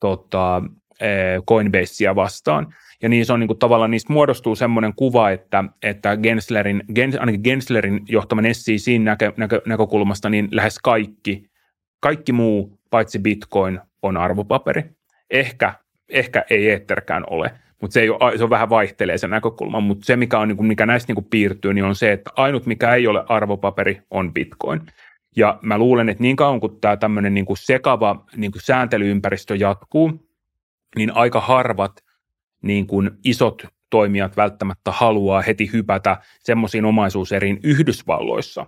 [0.00, 0.62] tota,
[1.00, 2.74] eh, Coinbasea vastaan.
[3.02, 7.40] Ja niissä on niin kuin, tavallaan niistä muodostuu semmoinen kuva, että, että Genslerin, Gens, ainakin
[7.44, 11.50] Genslerin johtaman SECin näkö, näkö, näkökulmasta niin lähes kaikki,
[12.00, 14.84] kaikki muu paitsi Bitcoin on arvopaperi.
[15.30, 15.72] Ehkä,
[16.08, 20.06] ehkä ei Etherkään ole, mutta se, ei ole, se on vähän vaihtelee se näkökulma, mutta
[20.06, 22.66] se mikä, on, niin kuin, mikä näistä niin kuin piirtyy, niin on se, että ainut
[22.66, 24.80] mikä ei ole arvopaperi on Bitcoin.
[25.36, 29.56] Ja mä luulen, että niin kauan kuin tämä tämmöinen niin kuin sekava niin kuin sääntelyympäristö
[29.56, 30.28] jatkuu,
[30.96, 32.05] niin aika harvat
[32.66, 38.66] niin kuin isot toimijat välttämättä haluaa heti hypätä semmoisiin omaisuuseriin Yhdysvalloissa,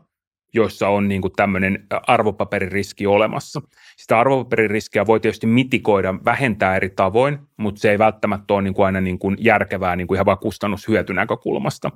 [0.54, 3.62] joissa on niin kuin tämmöinen arvopapeririski olemassa.
[3.96, 8.86] Sitä arvopapeririskiä voi tietysti mitikoida, vähentää eri tavoin, mutta se ei välttämättä ole niin kuin
[8.86, 11.90] aina niin kuin järkevää niin kuin ihan vaan kustannushyötynäkökulmasta.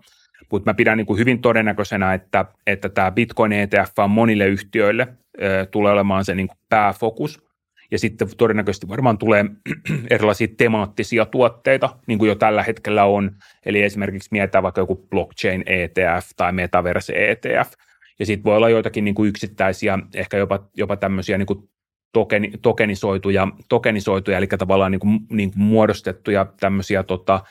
[0.53, 5.09] Mutta mä pidän niin kuin hyvin todennäköisenä, että, että tämä Bitcoin ETF on monille yhtiöille
[5.71, 7.43] tulee olemaan se niin kuin pääfokus–
[7.93, 9.45] ja sitten todennäköisesti varmaan tulee
[10.11, 13.31] erilaisia temaattisia tuotteita, niin kuin jo tällä hetkellä on.
[13.67, 17.73] Eli esimerkiksi mietitään vaikka joku blockchain ETF tai metaverse ETF.
[18.19, 21.69] Ja sitten voi olla joitakin niin kuin yksittäisiä, ehkä jopa, jopa tämmöisiä niin kuin
[22.13, 27.45] tokeni, tokenisoituja, tokenisoituja, eli tavallaan niin kuin, niin kuin muodostettuja tämmöisiä tota,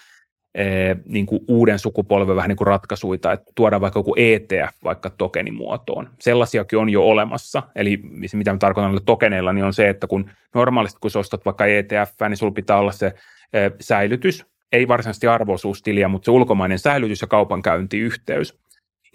[1.05, 6.09] niin kuin uuden sukupolven vähän niin kuin ratkaisuita, että tuodaan vaikka joku ETF vaikka tokenimuotoon.
[6.19, 7.99] Sellaisiakin on jo olemassa, eli
[8.33, 12.13] mitä mä tarkoitan tokeneilla, niin on se, että kun normaalisti kun sä ostat vaikka ETF,
[12.29, 13.13] niin sulla pitää olla se
[13.79, 18.61] säilytys, ei varsinaisesti arvoisuustiliä, mutta se ulkomainen säilytys ja kaupankäyntiyhteys.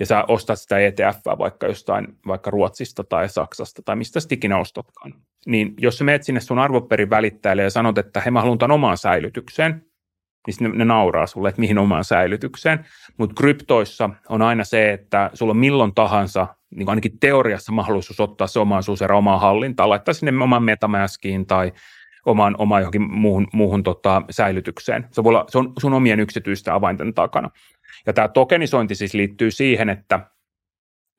[0.00, 4.58] Ja sä ostat sitä ETF vaikka jostain, vaikka Ruotsista tai Saksasta tai mistä sitten ikinä
[4.58, 5.14] ostotkaan.
[5.46, 8.98] Niin jos sä menet sinne sun arvoperin välittäjälle ja sanot, että he mä haluan omaan
[8.98, 9.85] säilytykseen,
[10.46, 12.86] niin ne, ne nauraa sulle, että mihin omaan säilytykseen.
[13.16, 18.46] Mutta kryptoissa on aina se, että sulla on milloin tahansa, niin ainakin teoriassa mahdollisuus ottaa
[18.46, 21.72] se omaisuus erä omaan hallintaan, laittaa sinne oman metamaskiin tai
[22.26, 25.06] omaan, omaan johonkin muuhun, muuhun tota, säilytykseen.
[25.10, 27.50] Se, voi olla, se on sun omien yksityistä avainten takana.
[28.06, 30.20] Ja tämä tokenisointi siis liittyy siihen, että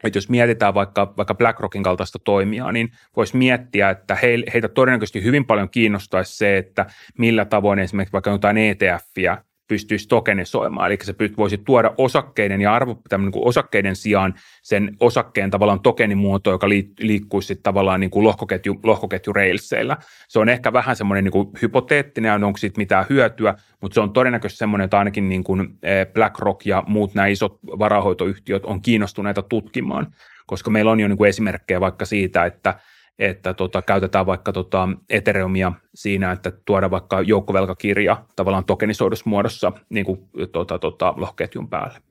[0.04, 4.18] että jos mietitään vaikka, vaikka BlackRockin kaltaista toimijaa, niin voisi miettiä, että
[4.54, 6.86] heitä todennäköisesti hyvin paljon kiinnostaisi se, että
[7.18, 9.38] millä tavoin esimerkiksi vaikka jotain ETFiä
[9.68, 15.52] pystyisi tokenisoimaan, eli se voisi tuoda osakkeiden ja arvo, niin kuin osakkeiden sijaan sen osakkeen
[15.52, 19.98] tavallaan tokenimuoto, joka liikkuisi tavallaan niin kuin lohkoketju, lohkoketju railseillä.
[20.28, 24.14] Se on ehkä vähän semmoinen niin kuin hypoteettinen, onko siitä mitään hyötyä, mutta se on
[24.14, 29.42] todennäköisesti semmoinen, että ainakin niin kuin eh, BlackRock ja muut nämä isot varahoitoyhtiöt on kiinnostuneita
[29.42, 30.08] tutkimaan,
[30.48, 32.80] koska meillä on jo niin kuin esimerkkejä vaikka siitä, että
[33.20, 40.06] että tota, käytetään vaikka tota Ethereumia siinä, että tuodaan vaikka joukkovelkakirja tavallaan tokenisoidussa muodossa niin
[40.06, 42.02] kuin, tota, tota, lohketjun päälle.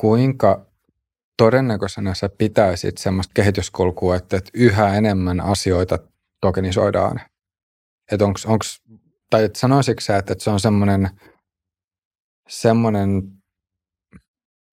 [0.00, 0.66] Kuinka
[1.36, 5.98] todennäköisenä sä pitäisit semmoista kehityskulkua, että, että yhä enemmän asioita
[6.40, 7.20] tokenisoidaan?
[8.12, 8.82] Että onks, onks,
[9.30, 10.60] tai että sanoisitko sä, että, että se on
[12.48, 13.37] semmoinen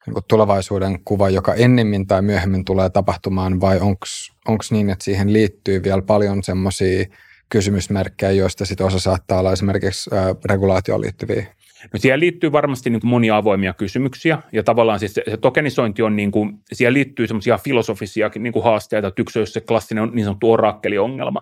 [0.05, 5.83] niin tulevaisuuden kuva, joka ennemmin tai myöhemmin tulee tapahtumaan, vai onko niin, että siihen liittyy
[5.83, 7.05] vielä paljon semmoisia
[7.49, 11.45] kysymysmerkkejä, joista sitten osa saattaa olla esimerkiksi ää, regulaatioon liittyviä?
[11.93, 16.01] No siihen liittyy varmasti niin kuin monia avoimia kysymyksiä, ja tavallaan siis se, se tokenisointi
[16.01, 20.09] on, niin kuin, siihen liittyy semmoisia filosofisia niin kuin haasteita, että yksi on se klassinen
[20.13, 21.41] niin sanottu orakkeliongelma,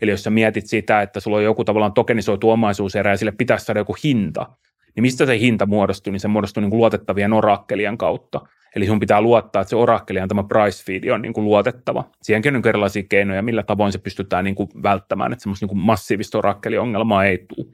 [0.00, 3.64] Eli jos sä mietit sitä, että sulla on joku tavallaan tokenisoitu omaisuuserä ja sille pitäisi
[3.64, 4.46] saada joku hinta,
[4.94, 8.40] niin mistä se hinta muodostuu, niin se muodostuu niin kuin luotettavien orakkelien kautta.
[8.76, 12.10] Eli sun pitää luottaa, että se orakkelian tämä price feed on niin kuin luotettava.
[12.22, 15.68] Siihenkin on niin erilaisia keinoja, millä tavoin se pystytään niin kuin välttämään, että semmoista niin
[15.68, 17.66] kuin massiivista orakkeliongelmaa ei tule.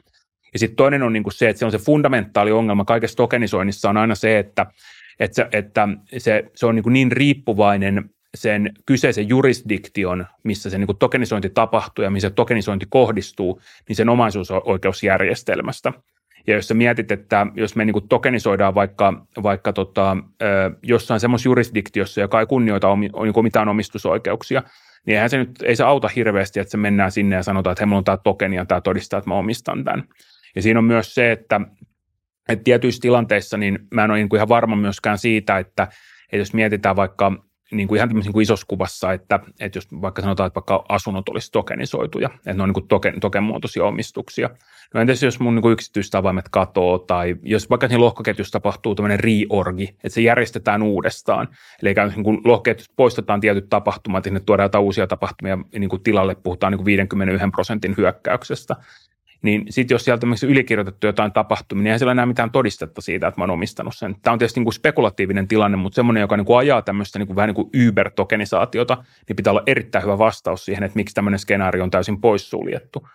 [0.52, 3.90] Ja sitten toinen on niin kuin se, että se on se fundamentaali ongelma kaikessa tokenisoinnissa
[3.90, 4.66] on aina se, että,
[5.20, 10.78] että se, että se, se on niin, kuin niin riippuvainen sen kyseisen jurisdiktion, missä se
[10.78, 15.92] niin tokenisointi tapahtuu ja missä tokenisointi kohdistuu, niin sen omaisuusoikeusjärjestelmästä.
[16.47, 20.16] Ja jos sä mietit, että jos me niin tokenisoidaan vaikka, vaikka tota,
[20.82, 24.62] jossain semmoisessa jurisdiktiossa, joka ei kunnioita omi, niin mitään omistusoikeuksia,
[25.07, 27.82] niin eihän se nyt, ei se auta hirveästi, että se mennään sinne ja sanotaan, että
[27.82, 30.05] hei, mulla on tämä tokeni ja tämä todistaa, että mä omistan tämän.
[30.57, 31.61] Ja siinä on myös se, että,
[32.49, 36.55] että tietyissä tilanteissa, niin mä en ole niin ihan varma myöskään siitä, että, että jos
[36.55, 40.54] mietitään vaikka niin kuin ihan niin kuin isossa kuvassa, että, että jos vaikka sanotaan, että
[40.54, 44.50] vaikka asunnot olisi tokenisoituja, että ne on niin token, tokenmuotoisia omistuksia.
[44.94, 49.20] No entäs jos mun niin kuin yksityistavaimet katoo tai jos vaikka siinä lohkoketjussa tapahtuu tämmöinen
[49.20, 51.48] reorgi, että se järjestetään uudestaan.
[51.82, 56.02] Eli niin kuin lohkoketjussa poistetaan tietyt tapahtumat ja ne tuodaan jotain uusia tapahtumia niin kuin
[56.02, 58.76] tilalle puhutaan niin kuin 51 prosentin hyökkäyksestä
[59.43, 63.28] niin sitten jos sieltä on ylikirjoitettu jotain tapahtumia, niin eihän siellä enää mitään todistetta siitä,
[63.28, 64.16] että mä oon omistanut sen.
[64.22, 67.26] Tämä on tietysti niin kuin spekulatiivinen tilanne, mutta semmoinen, joka niin kuin ajaa tämmöistä niin
[67.26, 71.38] kuin vähän niin kuin Uber-tokenisaatiota, niin pitää olla erittäin hyvä vastaus siihen, että miksi tämmöinen
[71.38, 73.09] skenaario on täysin poissuljettu.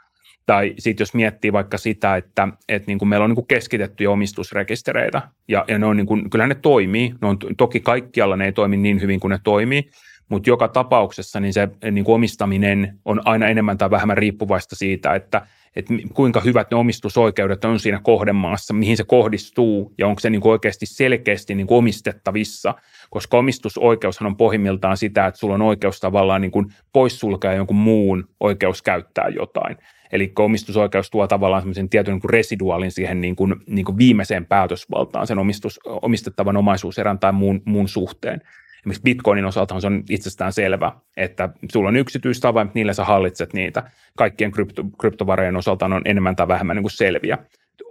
[0.46, 4.12] Tai sitten jos miettii vaikka sitä, että, että niin kuin meillä on niin kuin keskitettyjä
[4.12, 8.46] omistusrekistereitä, ja, ja ne on niin kuin, kyllä ne toimii, ne on, toki kaikkialla ne
[8.46, 9.90] ei toimi niin hyvin kuin ne toimii,
[10.30, 15.16] mutta joka tapauksessa niin se niin kuin omistaminen on aina enemmän tai vähemmän riippuvaista siitä,
[15.16, 15.42] että
[15.76, 20.42] että kuinka hyvät ne omistusoikeudet on siinä kohdemaassa, mihin se kohdistuu ja onko se niin
[20.42, 22.76] kuin oikeasti selkeästi niin kuin omistettavissa,
[23.10, 28.30] koska omistusoikeushan on pohjimmiltaan sitä, että sulla on oikeus tavallaan niin kuin poissulkea jonkun muun
[28.40, 29.78] oikeus käyttää jotain.
[30.12, 34.46] Eli omistusoikeus tuo tavallaan semmoisen tietyn niin kuin residuaalin siihen niin kuin, niin kuin viimeiseen
[34.46, 38.42] päätösvaltaan sen omistus, omistettavan omaisuuserän tai muun, muun suhteen.
[38.86, 43.84] Esimerkiksi Bitcoinin osalta se on itsestään selvä, että sulla on yksityistavain, niillä sä hallitset niitä.
[44.18, 47.38] Kaikkien krypto, kryptovarojen osalta on enemmän tai vähemmän niin kuin selviä.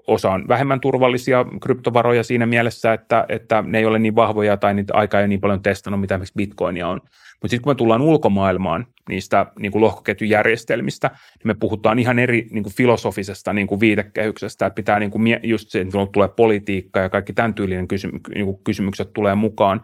[0.06, 4.74] Osa on vähemmän turvallisia kryptovaroja siinä mielessä, että, että ne ei ole niin vahvoja tai
[4.74, 7.00] niitä aikaa ei niin paljon testannut, mitä esimerkiksi Bitcoinia on.
[7.42, 12.46] Mutta sitten kun me tullaan ulkomaailmaan niistä niin kuin lohkoketjujärjestelmistä, niin me puhutaan ihan eri
[12.50, 17.00] niin kuin filosofisesta niin kuin viitekehyksestä, että pitää niin kuin just se, että tulee politiikka
[17.00, 19.80] ja kaikki tämän tyylinen kysymy- niin kuin kysymykset tulee mukaan,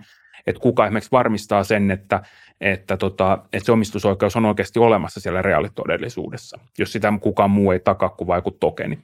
[0.46, 2.22] että kuka esimerkiksi varmistaa sen, että,
[2.60, 7.80] että, tota, että se omistusoikeus on oikeasti olemassa siellä reaalitodellisuudessa, jos sitä kukaan muu ei
[7.80, 8.98] takaa kuin vaiku tokeni.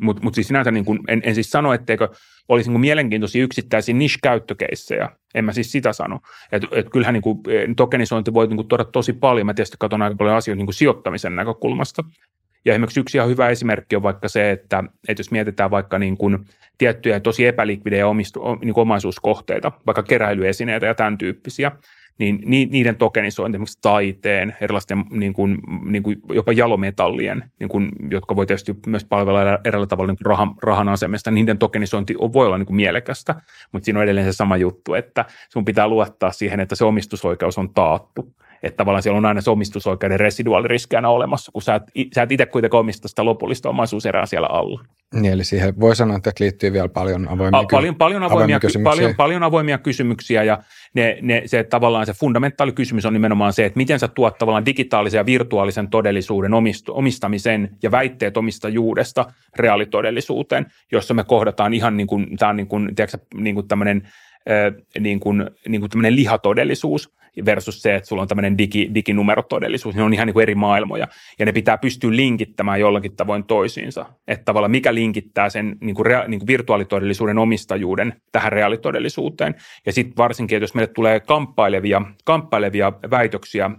[0.00, 2.08] Mutta mut siis sinänsä niin kun, en, en siis sano, etteikö
[2.48, 5.10] olisi niin mielenkiintoisia yksittäisiä niche-käyttökeissejä.
[5.34, 6.20] En mä siis sitä sano.
[6.52, 7.40] Et, et kyllähän niin kuin,
[7.76, 9.46] tokenisointi voi niin kuin, tuoda tosi paljon.
[9.46, 12.04] Mä tietysti katson aika paljon asioita niin kuin sijoittamisen näkökulmasta.
[12.68, 16.16] Ja esimerkiksi yksi ihan hyvä esimerkki on vaikka se, että, että jos mietitään vaikka niin
[16.16, 16.38] kuin
[16.78, 21.72] tiettyjä tosi epälikvidejä omistu, niin kuin omaisuuskohteita, vaikka keräilyesineitä ja tämän tyyppisiä,
[22.18, 22.40] niin
[22.70, 28.46] niiden tokenisointi, esimerkiksi taiteen, erilaisten niin kuin, niin kuin jopa jalometallien, niin kuin, jotka voi
[28.46, 32.76] tietysti myös palvella eräällä tavalla niin rahan, rahan asemesta, niiden tokenisointi voi olla niin kuin
[32.76, 33.34] mielekästä,
[33.72, 37.58] mutta siinä on edelleen se sama juttu, että sun pitää luottaa siihen, että se omistusoikeus
[37.58, 41.82] on taattu että tavallaan siellä on aina se omistusoikeuden residuaaliriski aina olemassa, kun sä et,
[42.14, 44.84] sä et itse kuitenkaan omista sitä lopullista omaisuuserää siellä alla.
[45.14, 48.60] Niin, eli siihen voi sanoa, että liittyy vielä paljon avoimia, A, paljon, paljon avoimia, avoimia
[48.60, 48.92] kysymyksiä.
[48.92, 50.58] Paljon, paljon avoimia kysymyksiä ja
[50.94, 54.66] ne, ne, se tavallaan se fundamentaali kysymys on nimenomaan se, että miten sä tuot tavallaan
[54.66, 62.06] digitaalisen ja virtuaalisen todellisuuden omistu, omistamisen ja väitteet omistajuudesta reaalitodellisuuteen, jossa me kohdataan ihan niin
[62.06, 64.08] kuin, tämä on niin kuin, tiedätkö, niin kuin tämmöinen
[65.00, 70.02] niin kuin, niin kuin tämmöinen lihatodellisuus versus se, että sulla on tämmöinen digi, diginumerotodellisuus, ne
[70.02, 74.44] on ihan niin kuin eri maailmoja, ja ne pitää pystyä linkittämään jollakin tavoin toisiinsa, että
[74.44, 79.54] tavallaan mikä linkittää sen niin kuin rea, niin kuin virtuaalitodellisuuden omistajuuden tähän reaalitodellisuuteen,
[79.86, 83.70] ja sitten varsinkin, jos meille tulee kamppailevia, kamppailevia väitöksiä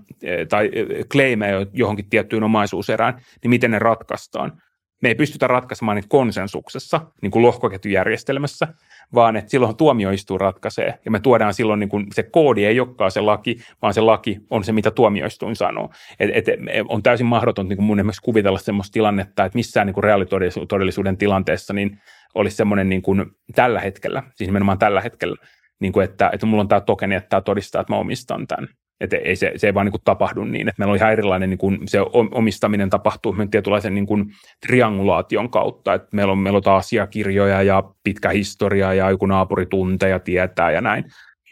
[0.49, 0.71] tai
[1.11, 4.61] claimeja johonkin tiettyyn omaisuuserään, niin miten ne ratkaistaan,
[5.01, 8.67] me ei pystytä ratkaisemaan niitä konsensuksessa, niin kuin lohkoketjujärjestelmässä,
[9.13, 13.11] vaan että silloin tuomioistuin ratkaisee, ja me tuodaan silloin, niin kuin se koodi ei olekaan
[13.11, 15.89] se laki, vaan se laki on se, mitä tuomioistuin sanoo.
[16.19, 16.45] Et, et,
[16.87, 21.17] on täysin mahdoton niin kuin mun esimerkiksi kuvitella sellaista tilannetta, että missään niin kuin reaalitodellisuuden
[21.17, 21.99] tilanteessa niin
[22.35, 23.25] olisi semmoinen niin kuin
[23.55, 25.35] tällä hetkellä, siis nimenomaan tällä hetkellä,
[25.79, 28.67] niin kuin että, että mulla on tämä tokeni, että tämä todistaa, että mä omistan tämän.
[28.99, 31.49] Että ei se, se ei vaan niin kuin tapahdu niin, että meillä on ihan erilainen,
[31.49, 31.99] niin kuin se
[32.31, 34.25] omistaminen tapahtuu tietynlaisen niin kuin
[34.67, 40.09] triangulaation kautta, että meillä on, meillä on asiakirjoja ja pitkä historia ja joku naapuri tuntee
[40.09, 41.05] ja tietää ja näin.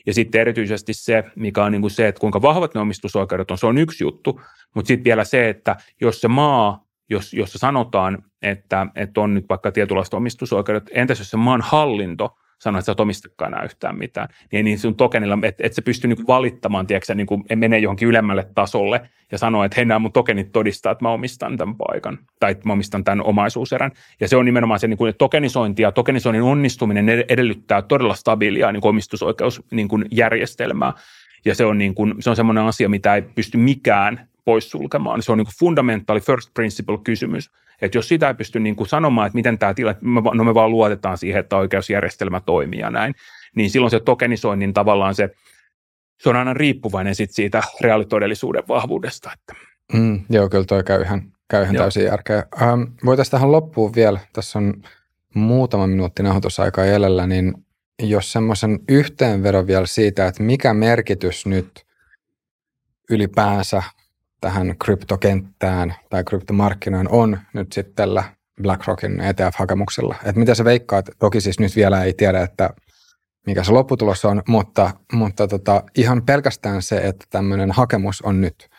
[0.05, 3.57] Ja sitten erityisesti se, mikä on niin kuin se, että kuinka vahvat ne omistusoikeudet on,
[3.57, 4.41] se on yksi juttu,
[4.75, 9.45] mutta sitten vielä se, että jos se maa, jos, jossa sanotaan, että, että on nyt
[9.49, 12.29] vaikka tietynlaiset omistusoikeudet, entäs jos se maan hallinto–
[12.59, 14.27] sanoa, että sä et omistakaan enää yhtään mitään.
[14.51, 18.07] Niin, niin sun tokenilla, että et se pystyy niin valittamaan, tiedätkö, niin kuin menee johonkin
[18.07, 22.19] ylemmälle tasolle ja sanoa, että hei, nämä mun tokenit todistaa, että mä omistan tämän paikan
[22.39, 23.91] tai että mä omistan tämän omaisuuserän.
[24.19, 28.81] Ja se on nimenomaan se niin kuin, tokenisointi ja tokenisoinnin onnistuminen edellyttää todella stabiilia niin
[28.81, 30.91] kuin omistusoikeusjärjestelmää.
[30.91, 31.01] Niin
[31.45, 35.23] ja se on, niin kuin, se on semmoinen asia, mitä ei pysty mikään poissulkemaan.
[35.23, 37.51] Se on niin kuin fundamentaali first principle kysymys.
[37.81, 39.99] Että jos sitä ei pysty niin kuin sanomaan, että miten tämä tilanne,
[40.33, 43.15] no me vaan luotetaan siihen, että oikeusjärjestelmä toimii ja näin,
[43.55, 45.29] niin silloin se tokenisoinnin tavallaan se,
[46.17, 49.31] se on aina riippuvainen sit siitä reaalitodellisuuden vahvuudesta.
[49.33, 49.53] Että.
[49.93, 52.43] Mm, joo, kyllä toi käy ihan, käy ihan täysin järkeä.
[52.61, 54.73] Ähm, voitaisiin tähän loppuun vielä, tässä on
[55.33, 57.53] muutama minuutti nauhoitusaikaa jäljellä, niin
[57.99, 61.85] jos semmoisen yhteenvedon vielä siitä, että mikä merkitys nyt
[63.09, 63.83] ylipäänsä
[64.41, 68.23] tähän kryptokenttään tai kryptomarkkinoin on nyt sitten tällä
[68.61, 70.15] BlackRockin ETF-hakemuksella.
[70.23, 72.69] Että mitä se veikkaa, toki siis nyt vielä ei tiedä, että
[73.45, 78.69] mikä se lopputulos on, mutta, mutta tota, ihan pelkästään se, että tämmöinen hakemus on nyt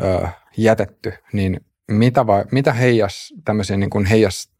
[0.00, 1.60] ö, jätetty, niin
[1.90, 4.50] mitä, vai, mitä heijas, tämmöisiä niin kuin heijas,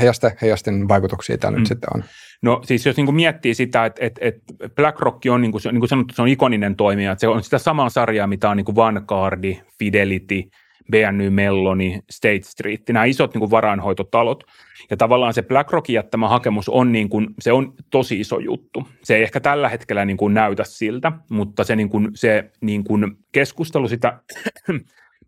[0.00, 1.58] heijaste, heijasten vaikutuksia tämä mm.
[1.58, 2.04] nyt sitten on?
[2.44, 5.80] No siis jos niin kuin miettii sitä, että, että, että BlackRock on, niin kuin, niin
[5.80, 8.64] kuin sanottu, se on ikoninen toimija, että se on sitä samaa sarjaa, mitä on niin
[8.64, 10.42] kuin Vanguard, Fidelity,
[10.90, 14.44] BNY Melloni, State Street, nämä isot niin kuin varainhoitotalot.
[14.90, 18.88] Ja tavallaan se BlackRockin jättämä hakemus on, niin kuin, se on tosi iso juttu.
[19.02, 22.84] Se ei ehkä tällä hetkellä niin kuin näytä siltä, mutta se, niin kuin, se niin
[22.84, 24.18] kuin keskustelu sitä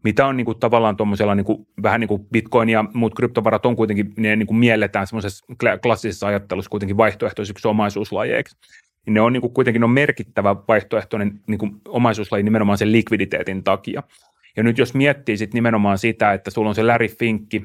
[0.06, 3.76] mitä on niin kuin, tavallaan tuommoisella niin vähän niin kuin Bitcoin ja muut kryptovarat on
[3.76, 5.46] kuitenkin, ne niin kuin mielletään semmoisessa
[5.82, 8.56] klassisessa ajattelussa kuitenkin vaihtoehtoisiksi omaisuuslajeiksi.
[9.06, 13.64] Niin ne on niin kuin, kuitenkin on merkittävä vaihtoehtoinen niin kuin, omaisuuslaji nimenomaan sen likviditeetin
[13.64, 14.02] takia.
[14.56, 17.64] Ja nyt jos miettii sit nimenomaan sitä, että sulla on se Larry Finkki,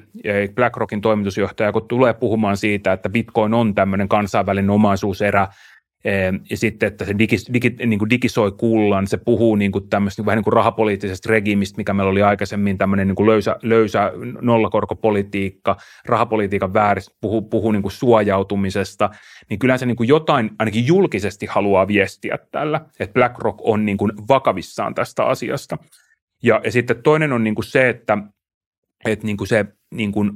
[0.55, 5.47] BlackRockin toimitusjohtaja, kun tulee puhumaan siitä, että Bitcoin on tämmöinen kansainvälinen omaisuuserä,
[6.49, 10.25] ja sitten, että se digi, digi, niin kuin digisoi kullan, se puhuu niin kuin tämmöistä
[10.25, 15.77] vähän niin kuin rahapoliittisesta regimistä, mikä meillä oli aikaisemmin tämmöinen niin kuin löysä, löysä nollakorkopolitiikka,
[16.05, 19.09] rahapolitiikan vääristä, puhuu, puhuu niin kuin suojautumisesta,
[19.49, 23.97] niin kyllä se niin kuin jotain ainakin julkisesti haluaa viestiä tällä, että BlackRock on niin
[23.97, 25.77] kuin vakavissaan tästä asiasta.
[26.43, 28.17] Ja, ja sitten toinen on niin kuin se, että,
[29.05, 30.31] että niin kuin se niin kuin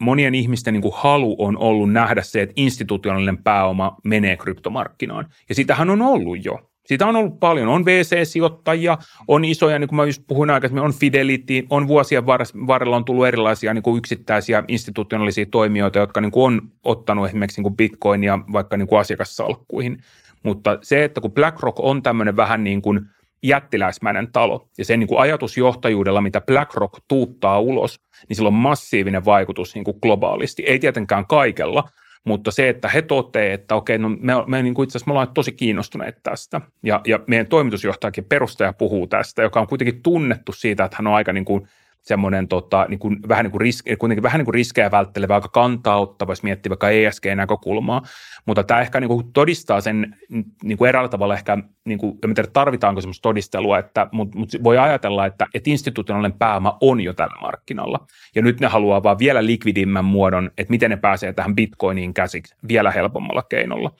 [0.00, 5.26] monien ihmisten niin kuin halu on ollut nähdä se, että institutionaalinen pääoma menee kryptomarkkinaan.
[5.48, 6.58] Ja sitähän on ollut jo.
[6.86, 7.68] Sitä on ollut paljon.
[7.68, 8.98] On VC-sijoittajia,
[9.28, 12.26] on isoja, niin kuin mä just puhuin aikaisemmin, on Fidelity, on vuosien
[12.66, 17.58] varrella on tullut erilaisia niin kuin yksittäisiä institutionaalisia toimijoita, jotka niin kuin on ottanut esimerkiksi
[17.58, 19.98] niin kuin Bitcoinia vaikka niin kuin asiakassalkkuihin.
[20.42, 23.00] Mutta se, että kun BlackRock on tämmöinen vähän niin kuin–
[23.42, 24.68] jättiläismäinen talo.
[24.78, 29.84] Ja sen niin kuin ajatusjohtajuudella, mitä BlackRock tuuttaa ulos, niin sillä on massiivinen vaikutus niin
[29.84, 30.62] kuin globaalisti.
[30.66, 31.88] Ei tietenkään kaikella,
[32.24, 35.12] mutta se, että he toteavat, että okei, no me, me niin kuin itse asiassa me
[35.12, 36.60] ollaan tosi kiinnostuneet tästä.
[36.82, 41.14] Ja, ja meidän toimitusjohtajakin perustaja puhuu tästä, joka on kuitenkin tunnettu siitä, että hän on
[41.14, 41.68] aika niin kuin–
[42.02, 45.48] semmoinen tota, niin kuin, vähän, niin kuin risk, kuitenkin vähän niin kuin riskejä välttelevä, aika
[45.48, 48.02] kantaa ottava, jos miettii vaikka ESG-näkökulmaa,
[48.46, 50.16] mutta tämä ehkä niin kuin todistaa sen
[50.62, 54.58] niin kuin eräällä tavalla ehkä, niin kuin, en tiedä tarvitaanko semmoista todistelua, että, mutta, mutta
[54.64, 59.18] voi ajatella, että, että institutionaalinen pääoma on jo tällä markkinalla, ja nyt ne haluaa vaan
[59.18, 63.90] vielä likvidimmän muodon, että miten ne pääsee tähän bitcoiniin käsiksi vielä helpommalla keinolla.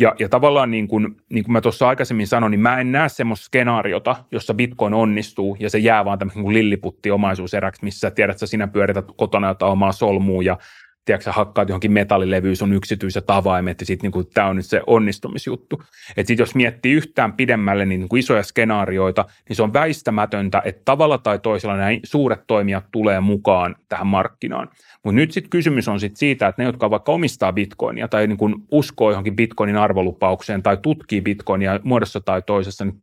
[0.00, 3.08] Ja, ja tavallaan niin kuin, niin kuin mä tuossa aikaisemmin sanoin, niin mä en näe
[3.08, 8.34] semmoista skenaariota, jossa Bitcoin onnistuu ja se jää vaan tämmöinen kuin lilliputti omaisuuseräksi, missä tiedät,
[8.34, 10.58] että sinä pyörität kotona jotain omaa solmua ja
[11.04, 15.82] tiedätkö, hakkaat johonkin metallilevyyn sun yksityiset avaimet ja sitten niin tämä on nyt se onnistumisjuttu.
[16.16, 20.62] Että sitten jos miettii yhtään pidemmälle niin, niin kuin isoja skenaarioita, niin se on väistämätöntä,
[20.64, 24.68] että tavalla tai toisella nämä suuret toimijat tulee mukaan tähän markkinaan.
[25.04, 28.38] Mutta nyt sitten kysymys on sit siitä, että ne, jotka vaikka omistaa bitcoinia tai niin
[28.38, 33.00] kuin uskoo johonkin bitcoinin arvolupaukseen tai tutkii bitcoinia muodossa tai toisessa, niin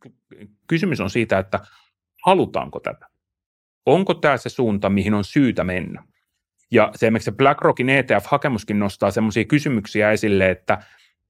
[0.68, 1.60] kysymys on siitä, että
[2.26, 3.08] halutaanko tätä?
[3.86, 6.04] Onko tämä se suunta, mihin on syytä mennä?
[6.72, 10.78] Ja se esimerkiksi BlackRockin ETF-hakemuskin nostaa sellaisia kysymyksiä esille, että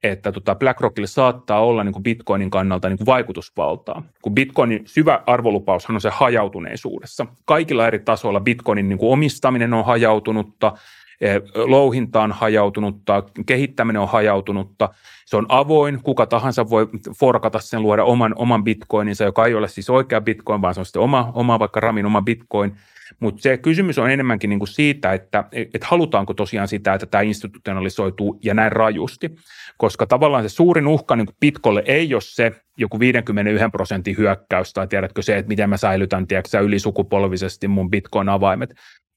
[0.04, 4.04] että tota BlackRockille saattaa olla niin kuin Bitcoinin kannalta niin kuin vaikutusvaltaa.
[4.22, 7.26] Kun Bitcoinin syvä arvolupaushan on se hajautuneisuudessa.
[7.46, 10.74] Kaikilla eri tasoilla Bitcoinin niin kuin omistaminen on hajautunutta,
[11.22, 14.90] eh, louhinta on hajautunutta, kehittäminen on hajautunutta,
[15.26, 16.88] se on avoin, kuka tahansa voi
[17.20, 20.86] forkata sen, luoda oman, oman bitcoininsa, joka ei ole siis oikea bitcoin, vaan se on
[20.86, 22.76] sitten oma, oma vaikka Ramin oma bitcoin,
[23.20, 27.22] mutta se kysymys on enemmänkin niin kuin siitä, että et halutaanko tosiaan sitä, että tämä
[27.22, 29.36] institutionalisoituu ja näin rajusti,
[29.78, 34.74] koska tavallaan se suurin uhka niin kuin Bitcolle ei ole se joku 51 prosentin hyökkäys
[34.74, 38.74] tai tiedätkö se, että miten mä säilytän tiedätkö, ylisukupolvisesti mun Bitcoin-avaimet,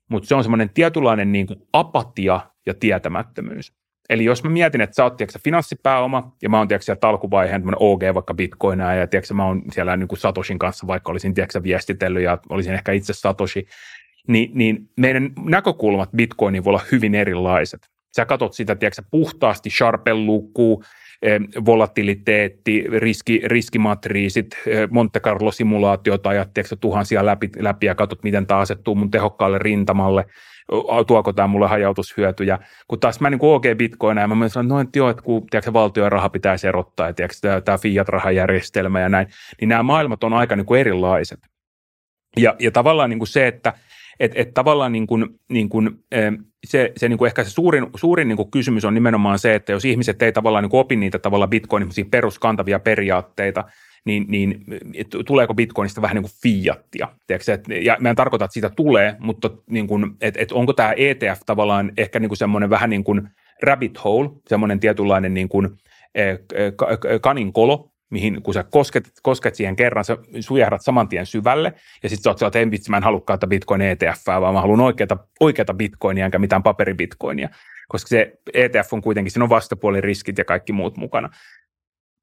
[0.09, 3.79] mutta se on semmoinen tietynlainen niin kuin apatia ja tietämättömyys.
[4.11, 8.02] Eli jos mä mietin, että sä oot tiedätkö, finanssipääoma ja mä oon tiedätkö, talkuvaiheen OG
[8.14, 12.22] vaikka bitcoina ja tiedätkö, mä oon siellä niin kuin Satoshin kanssa, vaikka olisin tiedätkö, viestitellyt
[12.22, 13.66] ja olisin ehkä itse Satoshi,
[14.28, 17.80] niin, niin meidän näkökulmat bitcoiniin voi olla hyvin erilaiset.
[18.16, 20.84] Sä katsot sitä tiedätkö, puhtaasti sharpen-lukua,
[21.22, 26.50] eh, volatiliteetti, riski, riskimatriisit, eh, Monte Carlo-simulaatiota, ajat
[26.80, 30.24] tuhansia läpi, läpi ja katsot, miten tämä asettuu mun tehokkaalle rintamalle–
[31.06, 32.58] tuoko tämä mulle hajautushyötyjä.
[32.88, 35.46] Kun taas mä niin OG Bitcoina ja mä sanoin, että no, että joo, että kun
[35.50, 39.26] tiedätkö, valtion raha pitäisi erottaa ja tiedätkö, tämä fiat-rahajärjestelmä ja näin,
[39.60, 41.40] niin nämä maailmat on aika niin kuin erilaiset.
[42.36, 43.72] Ja, ja tavallaan niin kuin se, että
[44.20, 45.90] että et tavallaan niin kuin, niin kuin,
[46.66, 49.72] se, se niin kuin ehkä se suurin, suurin niin kuin kysymys on nimenomaan se, että
[49.72, 53.64] jos ihmiset ei tavallaan niin opi niitä tavallaan bitcoinin peruskantavia periaatteita,
[54.04, 54.64] niin, niin
[55.26, 57.08] tuleeko bitcoinista vähän niin kuin fiattia.
[57.82, 61.40] Ja mä en tarkoita, että siitä tulee, mutta niin kuin, et, et onko tämä ETF
[61.46, 63.28] tavallaan ehkä niin kuin semmoinen vähän niin kuin
[63.62, 65.68] rabbit hole, semmoinen tietynlainen niin kuin,
[66.14, 66.38] eh,
[67.20, 72.22] kaninkolo, mihin kun sä kosket, kosket siihen kerran, sä sujahdat saman tien syvälle, ja sitten
[72.22, 75.74] sä oot että en vitsi, mä en halua bitcoin ETF, vaan mä haluan oikeata, oikeata
[75.74, 77.48] bitcoinia, enkä mitään paperibitcoinia,
[77.88, 81.30] koska se ETF on kuitenkin, siinä on vastapuolin riskit ja kaikki muut mukana.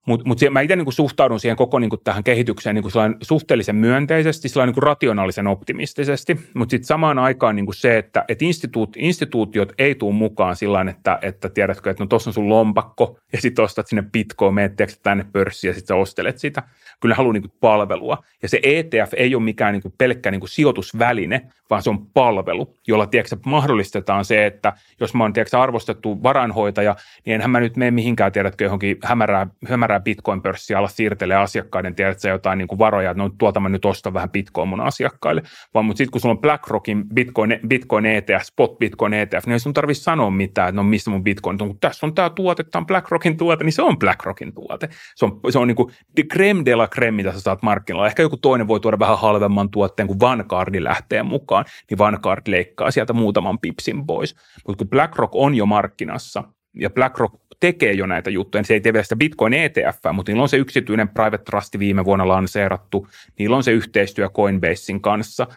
[0.08, 3.76] Mutta mut mä itse niin suhtaudun siihen koko niin kuin tähän kehitykseen niin kuin suhteellisen
[3.76, 8.96] myönteisesti, niin kuin rationaalisen optimistisesti, mutta sitten samaan aikaan niin kuin se, että et instituut,
[8.98, 13.42] instituutiot ei tule mukaan sillä että, että tiedätkö, että no tuossa on sun lompakko ja
[13.42, 16.64] sitten ostat sinne pitkoon, meet tänne pörssiin ja sitten ostelet sitä.
[17.02, 18.24] Kyllä haluaa niin palvelua.
[18.42, 22.06] Ja se ETF ei ole mikään niin kuin pelkkä niin kuin sijoitusväline, vaan se on
[22.06, 26.96] palvelu, jolla tiedätkö, mahdollistetaan se, että jos mä oon tiedätkö, arvostettu varainhoitaja,
[27.26, 32.30] niin enhän mä nyt mene mihinkään, tiedätkö, johonkin hämärää, hämärää bitcoin-pörssiä alla siirtelee asiakkaiden, tiedätkö,
[32.30, 35.44] jotain niin kuin varoja, että no tuolta mä nyt ostan vähän bitcoin mun asiakkaille,
[35.74, 39.60] vaan mutta sitten kun sulla on BlackRockin Bitcoin, Bitcoin ETF, Spot Bitcoin ETF, niin ei
[39.60, 42.64] sun tarvitse sanoa mitään, että no missä mun Bitcoin on, kun tässä on tämä tuote,
[42.64, 44.90] tämä on BlackRockin tuote, niin se on BlackRockin tuote.
[45.16, 45.94] Se on, se on niin kuin
[46.34, 48.08] creme de la creme, mitä sä saat markkinoilla.
[48.08, 52.92] Ehkä joku toinen voi tuoda vähän halvemman tuotteen, kun Vanguardi lähtee mukaan, niin Vanguard leikkaa
[52.92, 54.36] sieltä muutaman pipsin pois.
[54.68, 56.44] Mutta kun BlackRock on jo markkinassa,
[56.80, 60.32] ja BlackRock tekee jo näitä juttuja, niin se ei tee vielä sitä Bitcoin ETF, mutta
[60.32, 63.08] niillä on se yksityinen private trust viime vuonna lanseerattu,
[63.40, 65.48] niillä on se yhteistyö Coinbasein kanssa,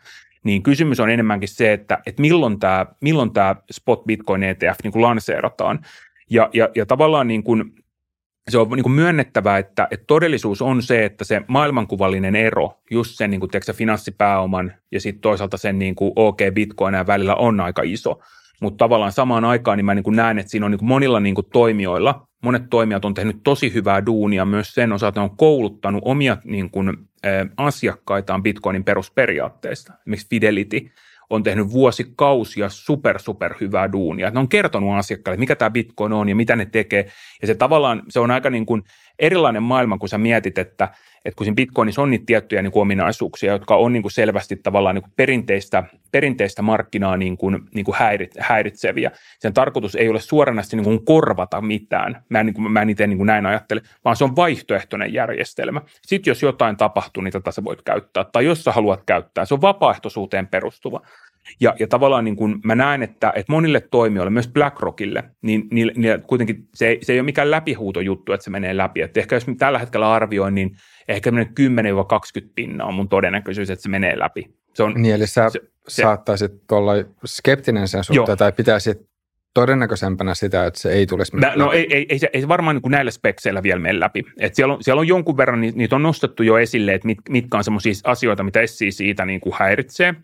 [0.44, 4.92] niin kysymys on enemmänkin se, että, että milloin tämä, milloin tämä spot Bitcoin ETF niin
[4.92, 5.78] kuin lanseerataan.
[6.30, 7.72] Ja, ja, ja tavallaan niin kuin,
[8.48, 13.14] se on niin kuin myönnettävää, että, että todellisuus on se, että se maailmankuvallinen ero, just
[13.14, 17.60] sen niin kuin, tiedätkö, finanssipääoman ja sitten toisaalta sen niin kuin OK Bitcoinin välillä on
[17.60, 18.20] aika iso.
[18.62, 21.20] Mutta tavallaan samaan aikaan niin mä niin kuin näen, että siinä on niin kuin monilla
[21.20, 25.36] niin kuin toimijoilla, monet toimijat on tehnyt tosi hyvää duunia myös sen osalta, että on
[25.36, 26.92] kouluttanut omia niin kuin,
[27.56, 29.92] asiakkaitaan Bitcoinin perusperiaatteista.
[29.92, 30.90] Esimerkiksi Fidelity
[31.30, 34.30] on tehnyt vuosikausia super, super hyvää duunia.
[34.30, 37.10] Ne on kertonut asiakkaille, mikä tämä Bitcoin on ja mitä ne tekee.
[37.40, 38.82] Ja se tavallaan, se on aika niin kuin
[39.20, 40.88] erilainen maailma, kun sä mietit, että–
[41.24, 44.56] että kun siinä Bitcoinissa on niitä tiettyjä niin kuin ominaisuuksia, jotka on niin kuin selvästi
[44.56, 49.10] tavallaan niin kuin perinteistä, perinteistä markkinaa niin kuin, niin kuin häirit, häiritseviä.
[49.38, 52.24] Sen tarkoitus ei ole suoranaisesti niin kuin korvata mitään.
[52.28, 55.12] Mä en, niin kuin, mä en itse niin kuin näin ajattele, vaan se on vaihtoehtoinen
[55.12, 55.80] järjestelmä.
[56.02, 58.24] Sitten jos jotain tapahtuu, niin tätä sä voit käyttää.
[58.32, 61.00] Tai jos sä haluat käyttää, se on vapaaehtoisuuteen perustuva.
[61.60, 65.92] Ja, ja tavallaan niin kuin mä näen, että, että monille toimijoille, myös BlackRockille, niin, niin,
[65.96, 69.02] niin kuitenkin se, se ei ole mikään läpihuutojuttu, että se menee läpi.
[69.02, 70.70] Että ehkä jos tällä hetkellä arvioin, niin
[71.08, 71.34] ehkä 10-20
[72.54, 74.50] pinnaa on mun todennäköisyys, että se menee läpi.
[74.74, 75.60] Se on, niin, eli sä se,
[76.02, 76.92] saattaisit olla
[77.26, 78.36] skeptinen sen suhteen, joo.
[78.36, 79.10] tai pitäisit
[79.54, 82.76] todennäköisempänä sitä, että se ei tulisi Nä, No ei, ei, ei, se, ei se varmaan
[82.76, 84.24] niin kuin näillä spekseillä vielä mene läpi.
[84.38, 87.56] Et siellä, on, siellä on jonkun verran, niitä on nostettu jo esille, että mit, mitkä
[87.56, 90.14] on sellaisia asioita, mitä SEC siitä niin kuin häiritsee.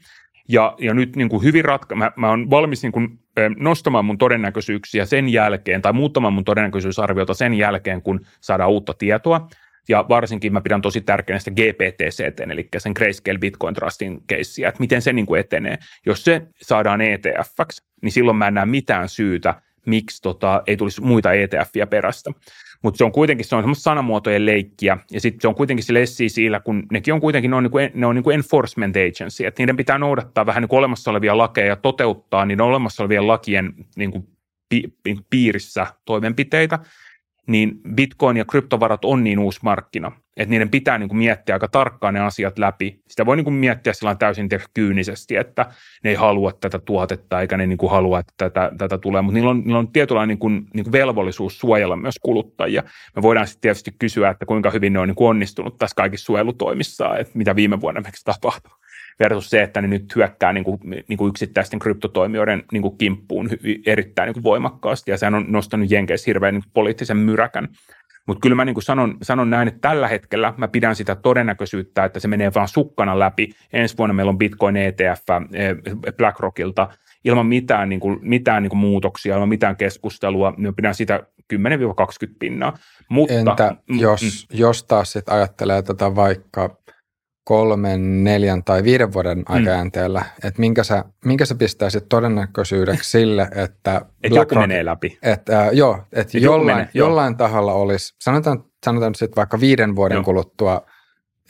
[0.48, 3.18] Ja, ja nyt niin kuin hyvin ratka- mä, mä olen valmis niin kuin,
[3.58, 9.48] nostamaan mun todennäköisyyksiä sen jälkeen, tai muuttamaan mun todennäköisyysarviota sen jälkeen, kun saadaan uutta tietoa.
[9.88, 14.80] Ja varsinkin mä pidän tosi tärkeänä sitä GPTCT, eli sen Grayscale Bitcoin Trustin keissiä, että
[14.80, 15.78] miten se niin kuin etenee.
[16.06, 19.54] Jos se saadaan ETFksi, niin silloin mä en näe mitään syytä,
[19.86, 22.30] miksi tota, ei tulisi muita ETFiä perästä.
[22.82, 26.06] Mutta se on kuitenkin se on semmoista sanamuotojen leikkiä, ja sitten se on kuitenkin sille
[26.06, 29.46] SECillä, kun nekin on kuitenkin ne on, niin kuin, ne on niin kuin enforcement agency,
[29.46, 33.74] että niiden pitää noudattaa vähän niin olemassa olevia lakeja ja toteuttaa niiden olemassa olevien lakien
[33.96, 34.28] niin kuin
[35.30, 36.78] piirissä toimenpiteitä,
[37.46, 41.68] niin bitcoin ja kryptovarat on niin uusi markkina, että niiden pitää niin kuin miettiä aika
[41.68, 43.00] tarkkaan ne asiat läpi.
[43.08, 45.66] Sitä voi niin kuin miettiä täysin kyynisesti, että
[46.04, 49.34] ne ei halua tätä tuotetta eikä ne niin kuin halua, että tätä, tätä tulee, mutta
[49.34, 52.82] niillä on, niillä on tietynlainen niin kuin, niin kuin velvollisuus suojella myös kuluttajia.
[53.16, 56.24] Me voidaan sitten tietysti kysyä, että kuinka hyvin ne on niin kuin onnistunut tässä kaikissa
[56.24, 58.75] suojelutoimissa, että mitä viime vuonna esimerkiksi tapahtui
[59.20, 63.50] versus se, että ne nyt hyökkää niin kuin, niin kuin yksittäisten kryptotoimijoiden niin kuin kimppuun
[63.86, 67.68] erittäin niin kuin voimakkaasti, ja sehän on nostanut Jenkeissä hirveän niin kuin poliittisen myräkän.
[68.26, 72.04] Mutta kyllä mä niin kuin sanon, sanon näin, että tällä hetkellä mä pidän sitä todennäköisyyttä,
[72.04, 73.50] että se menee vaan sukkana läpi.
[73.72, 75.76] Ensi vuonna meillä on Bitcoin ETF eh,
[76.16, 76.88] BlackRockilta
[77.24, 80.54] ilman mitään, niin kuin, mitään niin kuin muutoksia, ilman mitään keskustelua.
[80.56, 81.20] Mä pidän sitä
[81.54, 81.56] 10-20
[82.38, 82.78] pinnaa.
[83.08, 86.78] Mutta, Entä jos, mm, jos taas sit ajattelee tätä vaikka
[87.48, 89.44] kolmen, neljän tai viiden vuoden mm.
[89.48, 90.48] aikajänteellä, mm.
[90.48, 95.18] että minkä sä, minkä sä pistäisit todennäköisyydeksi sille, että Et joku menee läpi.
[95.22, 100.16] Että, äh, joo, että jollain, menee, jollain taholla olisi, sanotaan, sanotaan sitten vaikka viiden vuoden
[100.16, 100.24] joo.
[100.24, 100.86] kuluttua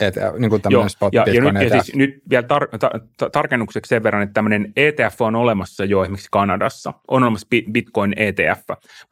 [0.00, 1.74] ETF, niin kuin tämmöinen spot ja, ja, nyt, ETF.
[1.74, 2.78] ja siis nyt vielä tar-
[3.16, 8.14] ta- tarkennukseksi sen verran, että tämmöinen ETF on olemassa jo esimerkiksi Kanadassa, on olemassa Bitcoin
[8.16, 8.62] ETF,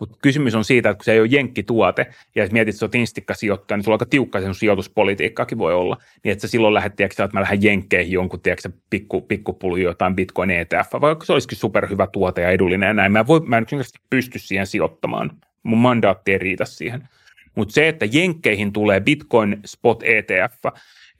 [0.00, 2.86] mutta kysymys on siitä, että kun se ei ole jenkkituote, ja jos mietit, että sä
[2.86, 6.74] oot instikka-sijoittaja, niin sulla on aika tiukka sen sijoituspolitiikkaakin voi olla, niin että sä silloin
[6.74, 11.32] lähdet, tiedätkö, että mä lähden jenkkeihin jonkun, tiedätkö, pikku, pikkupulu jotain Bitcoin ETF, vaikka se
[11.32, 13.66] olisikin superhyvä tuote ja edullinen ja näin, mä, voi, mä en
[14.10, 15.30] pysty siihen sijoittamaan,
[15.62, 17.08] mun mandaatti ei riitä siihen.
[17.56, 20.64] Mutta se, että jenkkeihin tulee Bitcoin Spot ETF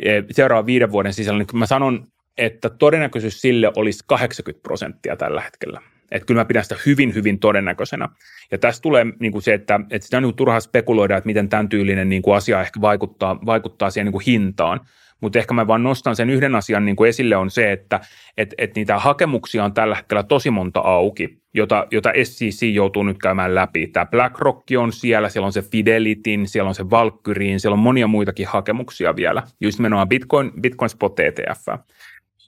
[0.00, 2.06] e, seuraavan viiden vuoden sisällä, niin mä sanon,
[2.38, 5.80] että todennäköisyys sille olisi 80 prosenttia tällä hetkellä.
[6.10, 8.08] Että kyllä mä pidän sitä hyvin, hyvin todennäköisenä.
[8.50, 11.48] Ja tässä tulee niin kuin se, että, että sitä on niin turha spekuloida, että miten
[11.48, 14.80] tämän tyylinen niin kuin asia ehkä vaikuttaa, vaikuttaa siihen niin kuin hintaan.
[15.24, 18.00] Mutta ehkä mä vaan nostan sen yhden asian niin kuin esille on se, että
[18.36, 23.18] et, et niitä hakemuksia on tällä hetkellä tosi monta auki, jota, jota SCC joutuu nyt
[23.18, 23.86] käymään läpi.
[23.86, 28.06] Tämä BlackRock on siellä, siellä on se Fidelityn, siellä on se Valkyrien, siellä on monia
[28.06, 31.66] muitakin hakemuksia vielä, just menoa Bitcoin, Bitcoin Spot ETF.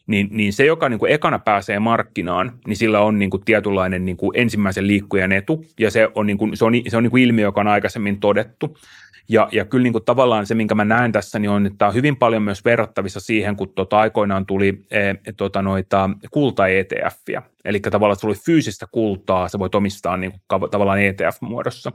[0.07, 4.05] Niin, niin se, joka niin kuin ekana pääsee markkinaan, niin sillä on niin kuin tietynlainen
[4.05, 7.11] niin kuin ensimmäisen liikkujan etu, ja se on, niin kuin, se on, se on niin
[7.11, 8.79] kuin ilmiö, joka on aikaisemmin todettu.
[9.29, 11.89] Ja, ja kyllä niin kuin tavallaan se, minkä mä näen tässä, niin on, että tämä
[11.89, 17.43] on hyvin paljon myös verrattavissa siihen, kun tuota aikoinaan tuli e, tuota noita kulta-ETFiä.
[17.65, 21.93] Eli tavallaan, oli fyysistä kultaa, sä voit omistaa niin kuin, tavallaan ETF-muodossa.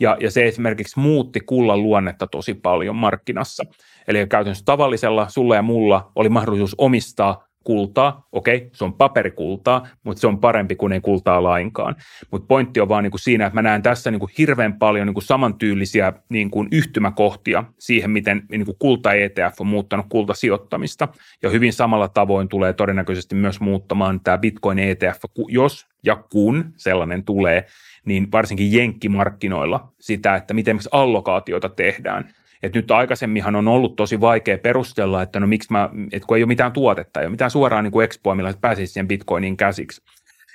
[0.00, 3.64] Ja, ja se esimerkiksi muutti kullan luonnetta tosi paljon markkinassa.
[4.08, 10.20] Eli käytännössä tavallisella, sulla ja mulla oli mahdollisuus omistaa kultaa, okei, se on paperikultaa, mutta
[10.20, 11.96] se on parempi kuin ei kultaa lainkaan.
[12.30, 15.06] Mutta pointti on vaan niin kuin siinä, että mä näen tässä niin kuin hirveän paljon
[15.06, 21.08] niin kuin samantyylisiä niin kuin yhtymäkohtia siihen, miten niin kuin kulta-ETF on muuttanut kultasijoittamista,
[21.42, 27.66] ja hyvin samalla tavoin tulee todennäköisesti myös muuttamaan tämä Bitcoin-ETF, jos ja kun sellainen tulee,
[28.04, 32.28] niin varsinkin jenkkimarkkinoilla sitä, että miten allokaatioita tehdään–
[32.62, 36.42] et nyt aikaisemminhan on ollut tosi vaikea perustella, että no miksi mä, että kun ei
[36.42, 40.02] ole mitään tuotetta, ei ole mitään suoraan niin kuin expoa, millä pääsisi siihen bitcoiniin käsiksi.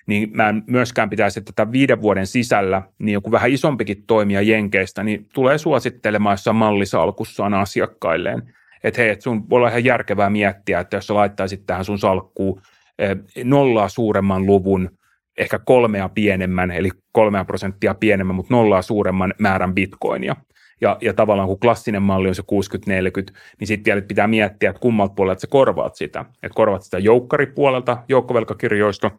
[0.08, 4.42] Niin mä en myöskään pitäisi, että tätä viiden vuoden sisällä niin joku vähän isompikin toimija
[4.42, 10.30] Jenkeistä, niin tulee suosittelemaan jossain mallisalkussaan asiakkailleen, että hei, että sun voi olla ihan järkevää
[10.30, 12.62] miettiä, että jos sä laittaisit tähän sun salkkuun
[13.00, 14.90] eh, nollaa suuremman luvun,
[15.38, 20.36] ehkä kolmea pienemmän, eli kolmea prosenttia pienemmän, mutta nollaa suuremman määrän bitcoinia–
[20.82, 22.44] ja, ja tavallaan kun klassinen malli on se
[23.32, 26.26] 60-40, niin sitten vielä pitää miettiä, että kummalta puolelta sä korvaat sitä.
[26.44, 29.12] Että korvaat sitä joukkaripuolelta, joukkovelkakirjoista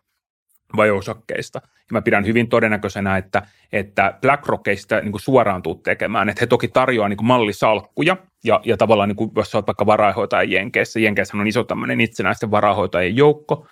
[0.76, 1.60] vai osakkeista.
[1.64, 3.42] Ja mä pidän hyvin todennäköisenä, että,
[3.72, 6.28] että BlackRockista niin kuin suoraan tuu tekemään.
[6.28, 9.86] Että he toki tarjoaa niin mallisalkkuja ja, ja tavallaan niin kuin, jos sä oot vaikka
[9.86, 13.66] varainhoitaja Jenkeissä, Jenkeissä on iso tämmöinen itsenäisten varainhoitajien joukko,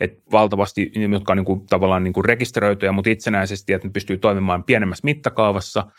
[0.00, 4.18] että valtavasti, jotka on niin kuin, tavallaan niin kuin rekisteröityjä, mutta itsenäisesti, että ne pystyy
[4.18, 5.86] toimimaan pienemmässä mittakaavassa–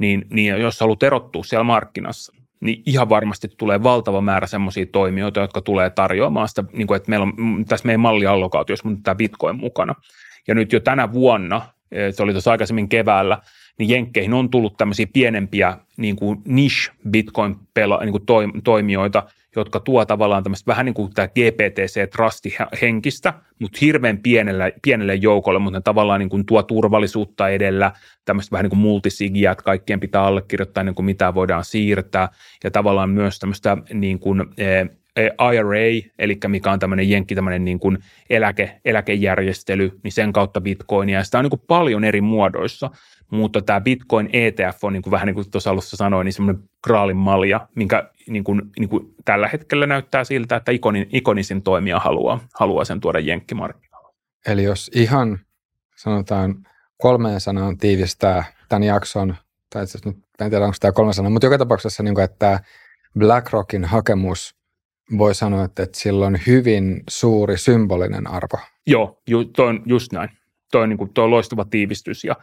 [0.00, 5.40] niin, niin jos haluat erottua siellä markkinassa, niin ihan varmasti tulee valtava määrä semmoisia toimijoita,
[5.40, 9.56] jotka tulee tarjoamaan sitä, niin kuin, että meillä on tässä meidän malliallokaatiossa, mutta tämä Bitcoin
[9.56, 9.94] mukana.
[10.48, 13.38] Ja nyt jo tänä vuonna, eh, se oli tuossa aikaisemmin keväällä,
[13.78, 18.26] niin Jenkkeihin on tullut tämmöisiä pienempiä niin kuin niche Bitcoin-pela, niin kuin
[19.60, 25.78] jotka tuo tavallaan tämmöistä vähän niin kuin tämä GPTC-trusti-henkistä, mutta hirveän pienelle, pienelle joukolle, mutta
[25.78, 27.92] ne tavallaan niin kuin tuo turvallisuutta edellä,
[28.24, 32.28] tämmöistä vähän niin kuin multisigia, että kaikkien pitää allekirjoittaa ennen kuin mitään voidaan siirtää,
[32.64, 34.88] ja tavallaan myös tämmöistä niin kuin, eh,
[35.54, 37.98] IRA, eli mikä on tämmöinen jenkki, tämmöinen niin kuin
[38.30, 42.90] eläke, eläkejärjestely, niin sen kautta bitcoinia, ja sitä on niin kuin paljon eri muodoissa,
[43.30, 46.62] mutta tämä Bitcoin ETF on niin kuin vähän niin kuin tuossa alussa sanoin, niin semmoinen
[46.84, 51.98] kraalin malja, minkä niin kuin, niin kuin tällä hetkellä näyttää siltä, että ikonin, ikonisin toimija
[51.98, 54.14] haluaa, haluaa sen tuoda jenkkimarkkinoille.
[54.46, 55.38] Eli jos ihan
[55.96, 56.54] sanotaan
[56.98, 59.36] kolmeen sanaan tiivistää tämän jakson,
[59.70, 62.60] tai itse nyt en tiedä onko tämä kolme sanaa, mutta joka tapauksessa niin kuin, että
[63.18, 64.56] BlackRockin hakemus
[65.18, 68.58] voi sanoa, että, että sillä on hyvin suuri symbolinen arvo.
[68.86, 70.28] Joo, ju, toi on just näin.
[70.72, 72.36] Toi on, niin kuin, toi on loistava tiivistys ja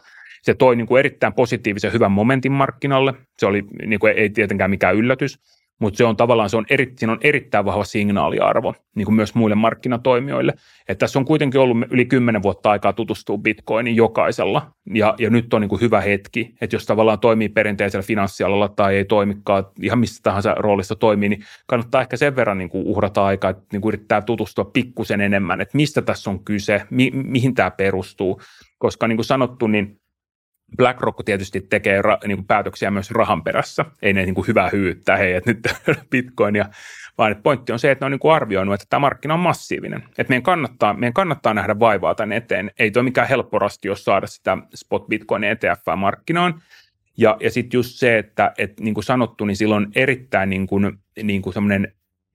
[0.44, 3.14] se toi niin kuin erittäin positiivisen hyvän momentin markkinalle.
[3.38, 5.38] Se oli, niin kuin, ei tietenkään mikään yllätys,
[5.80, 9.34] mutta se on tavallaan, se on eri, siinä on erittäin vahva signaaliarvo niin kuin myös
[9.34, 10.52] muille markkinatoimijoille.
[10.88, 15.54] Että tässä on kuitenkin ollut yli kymmenen vuotta aikaa tutustua Bitcoinin jokaisella, ja, ja nyt
[15.54, 19.98] on niin kuin hyvä hetki, että jos tavallaan toimii perinteisellä finanssialalla tai ei toimikaan, ihan
[19.98, 23.82] missä tahansa roolissa toimii, niin kannattaa ehkä sen verran niin kuin uhrata aikaa, että niin
[23.82, 28.40] kuin yrittää tutustua pikkusen enemmän, että mistä tässä on kyse, mi, mihin tämä perustuu,
[28.78, 30.00] koska niin kuin sanottu, niin
[30.76, 33.84] BlackRock tietysti tekee ra, niin kuin päätöksiä myös rahan perässä.
[34.02, 35.74] Ei ne niin kuin hyvä hyyttää, hei, että nyt
[36.10, 36.68] bitcoinia,
[37.18, 39.40] vaan että pointti on se, että ne on niin kuin arvioinut, että tämä markkina on
[39.40, 40.02] massiivinen.
[40.02, 42.70] Että meidän kannattaa, meidän kannattaa nähdä vaivaa tänne eteen.
[42.78, 46.62] Ei tuo mikään helppo rasti, jos saada sitä spot bitcoin ETF markkinaan.
[47.16, 50.66] Ja, ja sitten just se, että et, niin kuin sanottu, niin sillä on erittäin niin
[50.66, 51.54] kuin, niin kuin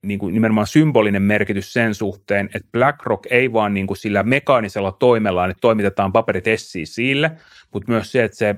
[0.06, 4.92] niin kuin nimenomaan symbolinen merkitys sen suhteen, että BlackRock ei vaan niin kuin sillä mekaanisella
[4.92, 7.32] toimellaan, että toimitetaan paperit SECille,
[7.74, 8.56] mutta myös se, että se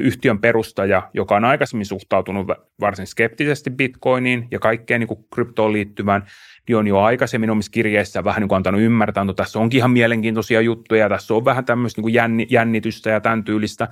[0.00, 2.46] yhtiön perustaja, joka on aikaisemmin suhtautunut
[2.80, 6.22] varsin skeptisesti bitcoiniin ja kaikkeen niin kuin kryptoon liittyvään,
[6.68, 9.90] niin on jo aikaisemmin omissa kirjeissä vähän niin kuin antanut ymmärtää, että tässä onkin ihan
[9.90, 13.88] mielenkiintoisia juttuja, tässä on vähän tämmöistä niin kuin jännitystä ja tämän tyylistä,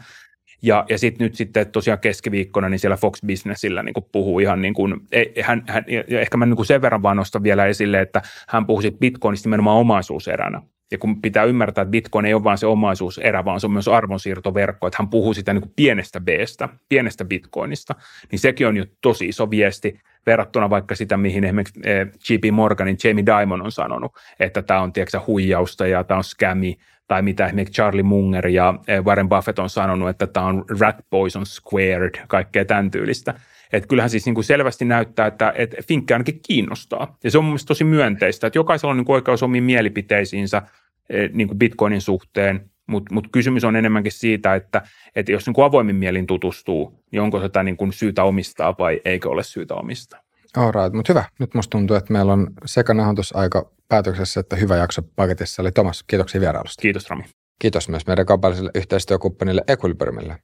[0.62, 4.74] ja, ja sitten nyt sitten tosiaan keskiviikkona niin siellä Fox Businessillä niin puhuu ihan niin
[4.74, 4.94] kuin,
[5.42, 8.66] hän, hän, ja ehkä mä niin kuin sen verran vaan nostan vielä esille, että hän
[8.66, 10.62] puhui sitten Bitcoinista nimenomaan omaisuuseränä.
[10.90, 13.88] Ja kun pitää ymmärtää, että Bitcoin ei ole vain se omaisuuserä, vaan se on myös
[13.88, 17.94] arvonsiirtoverkko, että hän puhuu sitä niin kuin pienestä Bstä, pienestä Bitcoinista,
[18.32, 22.96] niin sekin on jo tosi iso viesti verrattuna vaikka sitä, mihin esimerkiksi eh, JP Morganin
[23.04, 26.78] Jamie Dimon on sanonut, että tämä on tiedätkö, huijausta ja tämä on scammi,
[27.08, 30.96] tai mitä esimerkiksi Charlie Munger ja eh, Warren Buffett on sanonut, että tämä on rat
[31.10, 33.34] poison squared, kaikkea tämän tyylistä.
[33.72, 37.16] Että kyllähän siis niin kuin selvästi näyttää, että, että Finkki ainakin kiinnostaa.
[37.24, 40.62] Ja se on mun mielestä tosi myönteistä, että jokaisella on niin kuin oikeus omiin mielipiteisiinsä
[41.10, 44.82] eh, niin kuin Bitcoinin suhteen, mutta mut kysymys on enemmänkin siitä, että,
[45.16, 49.00] että jos niin kuin avoimin mielin tutustuu, niin onko sitä niin kuin syytä omistaa vai
[49.04, 50.27] eikö ole syytä omistaa.
[50.56, 51.24] Alright, mutta hyvä.
[51.38, 52.94] Nyt musta tuntuu, että meillä on sekä
[53.34, 55.62] aika päätöksessä että hyvä jakso paketissa.
[55.62, 56.82] Eli Tomas, kiitoksia vierailusta.
[56.82, 57.24] Kiitos Rami.
[57.58, 60.36] Kiitos myös meidän kaupalliselle yhteistyökumppanille Equilibriumille.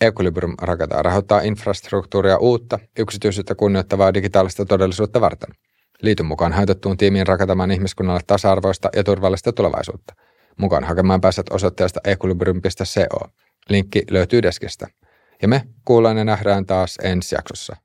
[0.00, 5.54] Equilibrium rakentaa rahoittaa infrastruktuuria uutta, yksityisyyttä kunnioittavaa digitaalista todellisuutta varten.
[6.02, 10.14] Liity mukaan haitettuun tiimiin rakentamaan ihmiskunnalle tasa-arvoista ja turvallista tulevaisuutta.
[10.56, 13.28] Mukaan hakemaan pääset osoitteesta equilibrium.co.
[13.68, 14.86] Linkki löytyy deskistä.
[15.42, 17.76] Ja me kuullaan ja nähdään taas ensi jaksossa.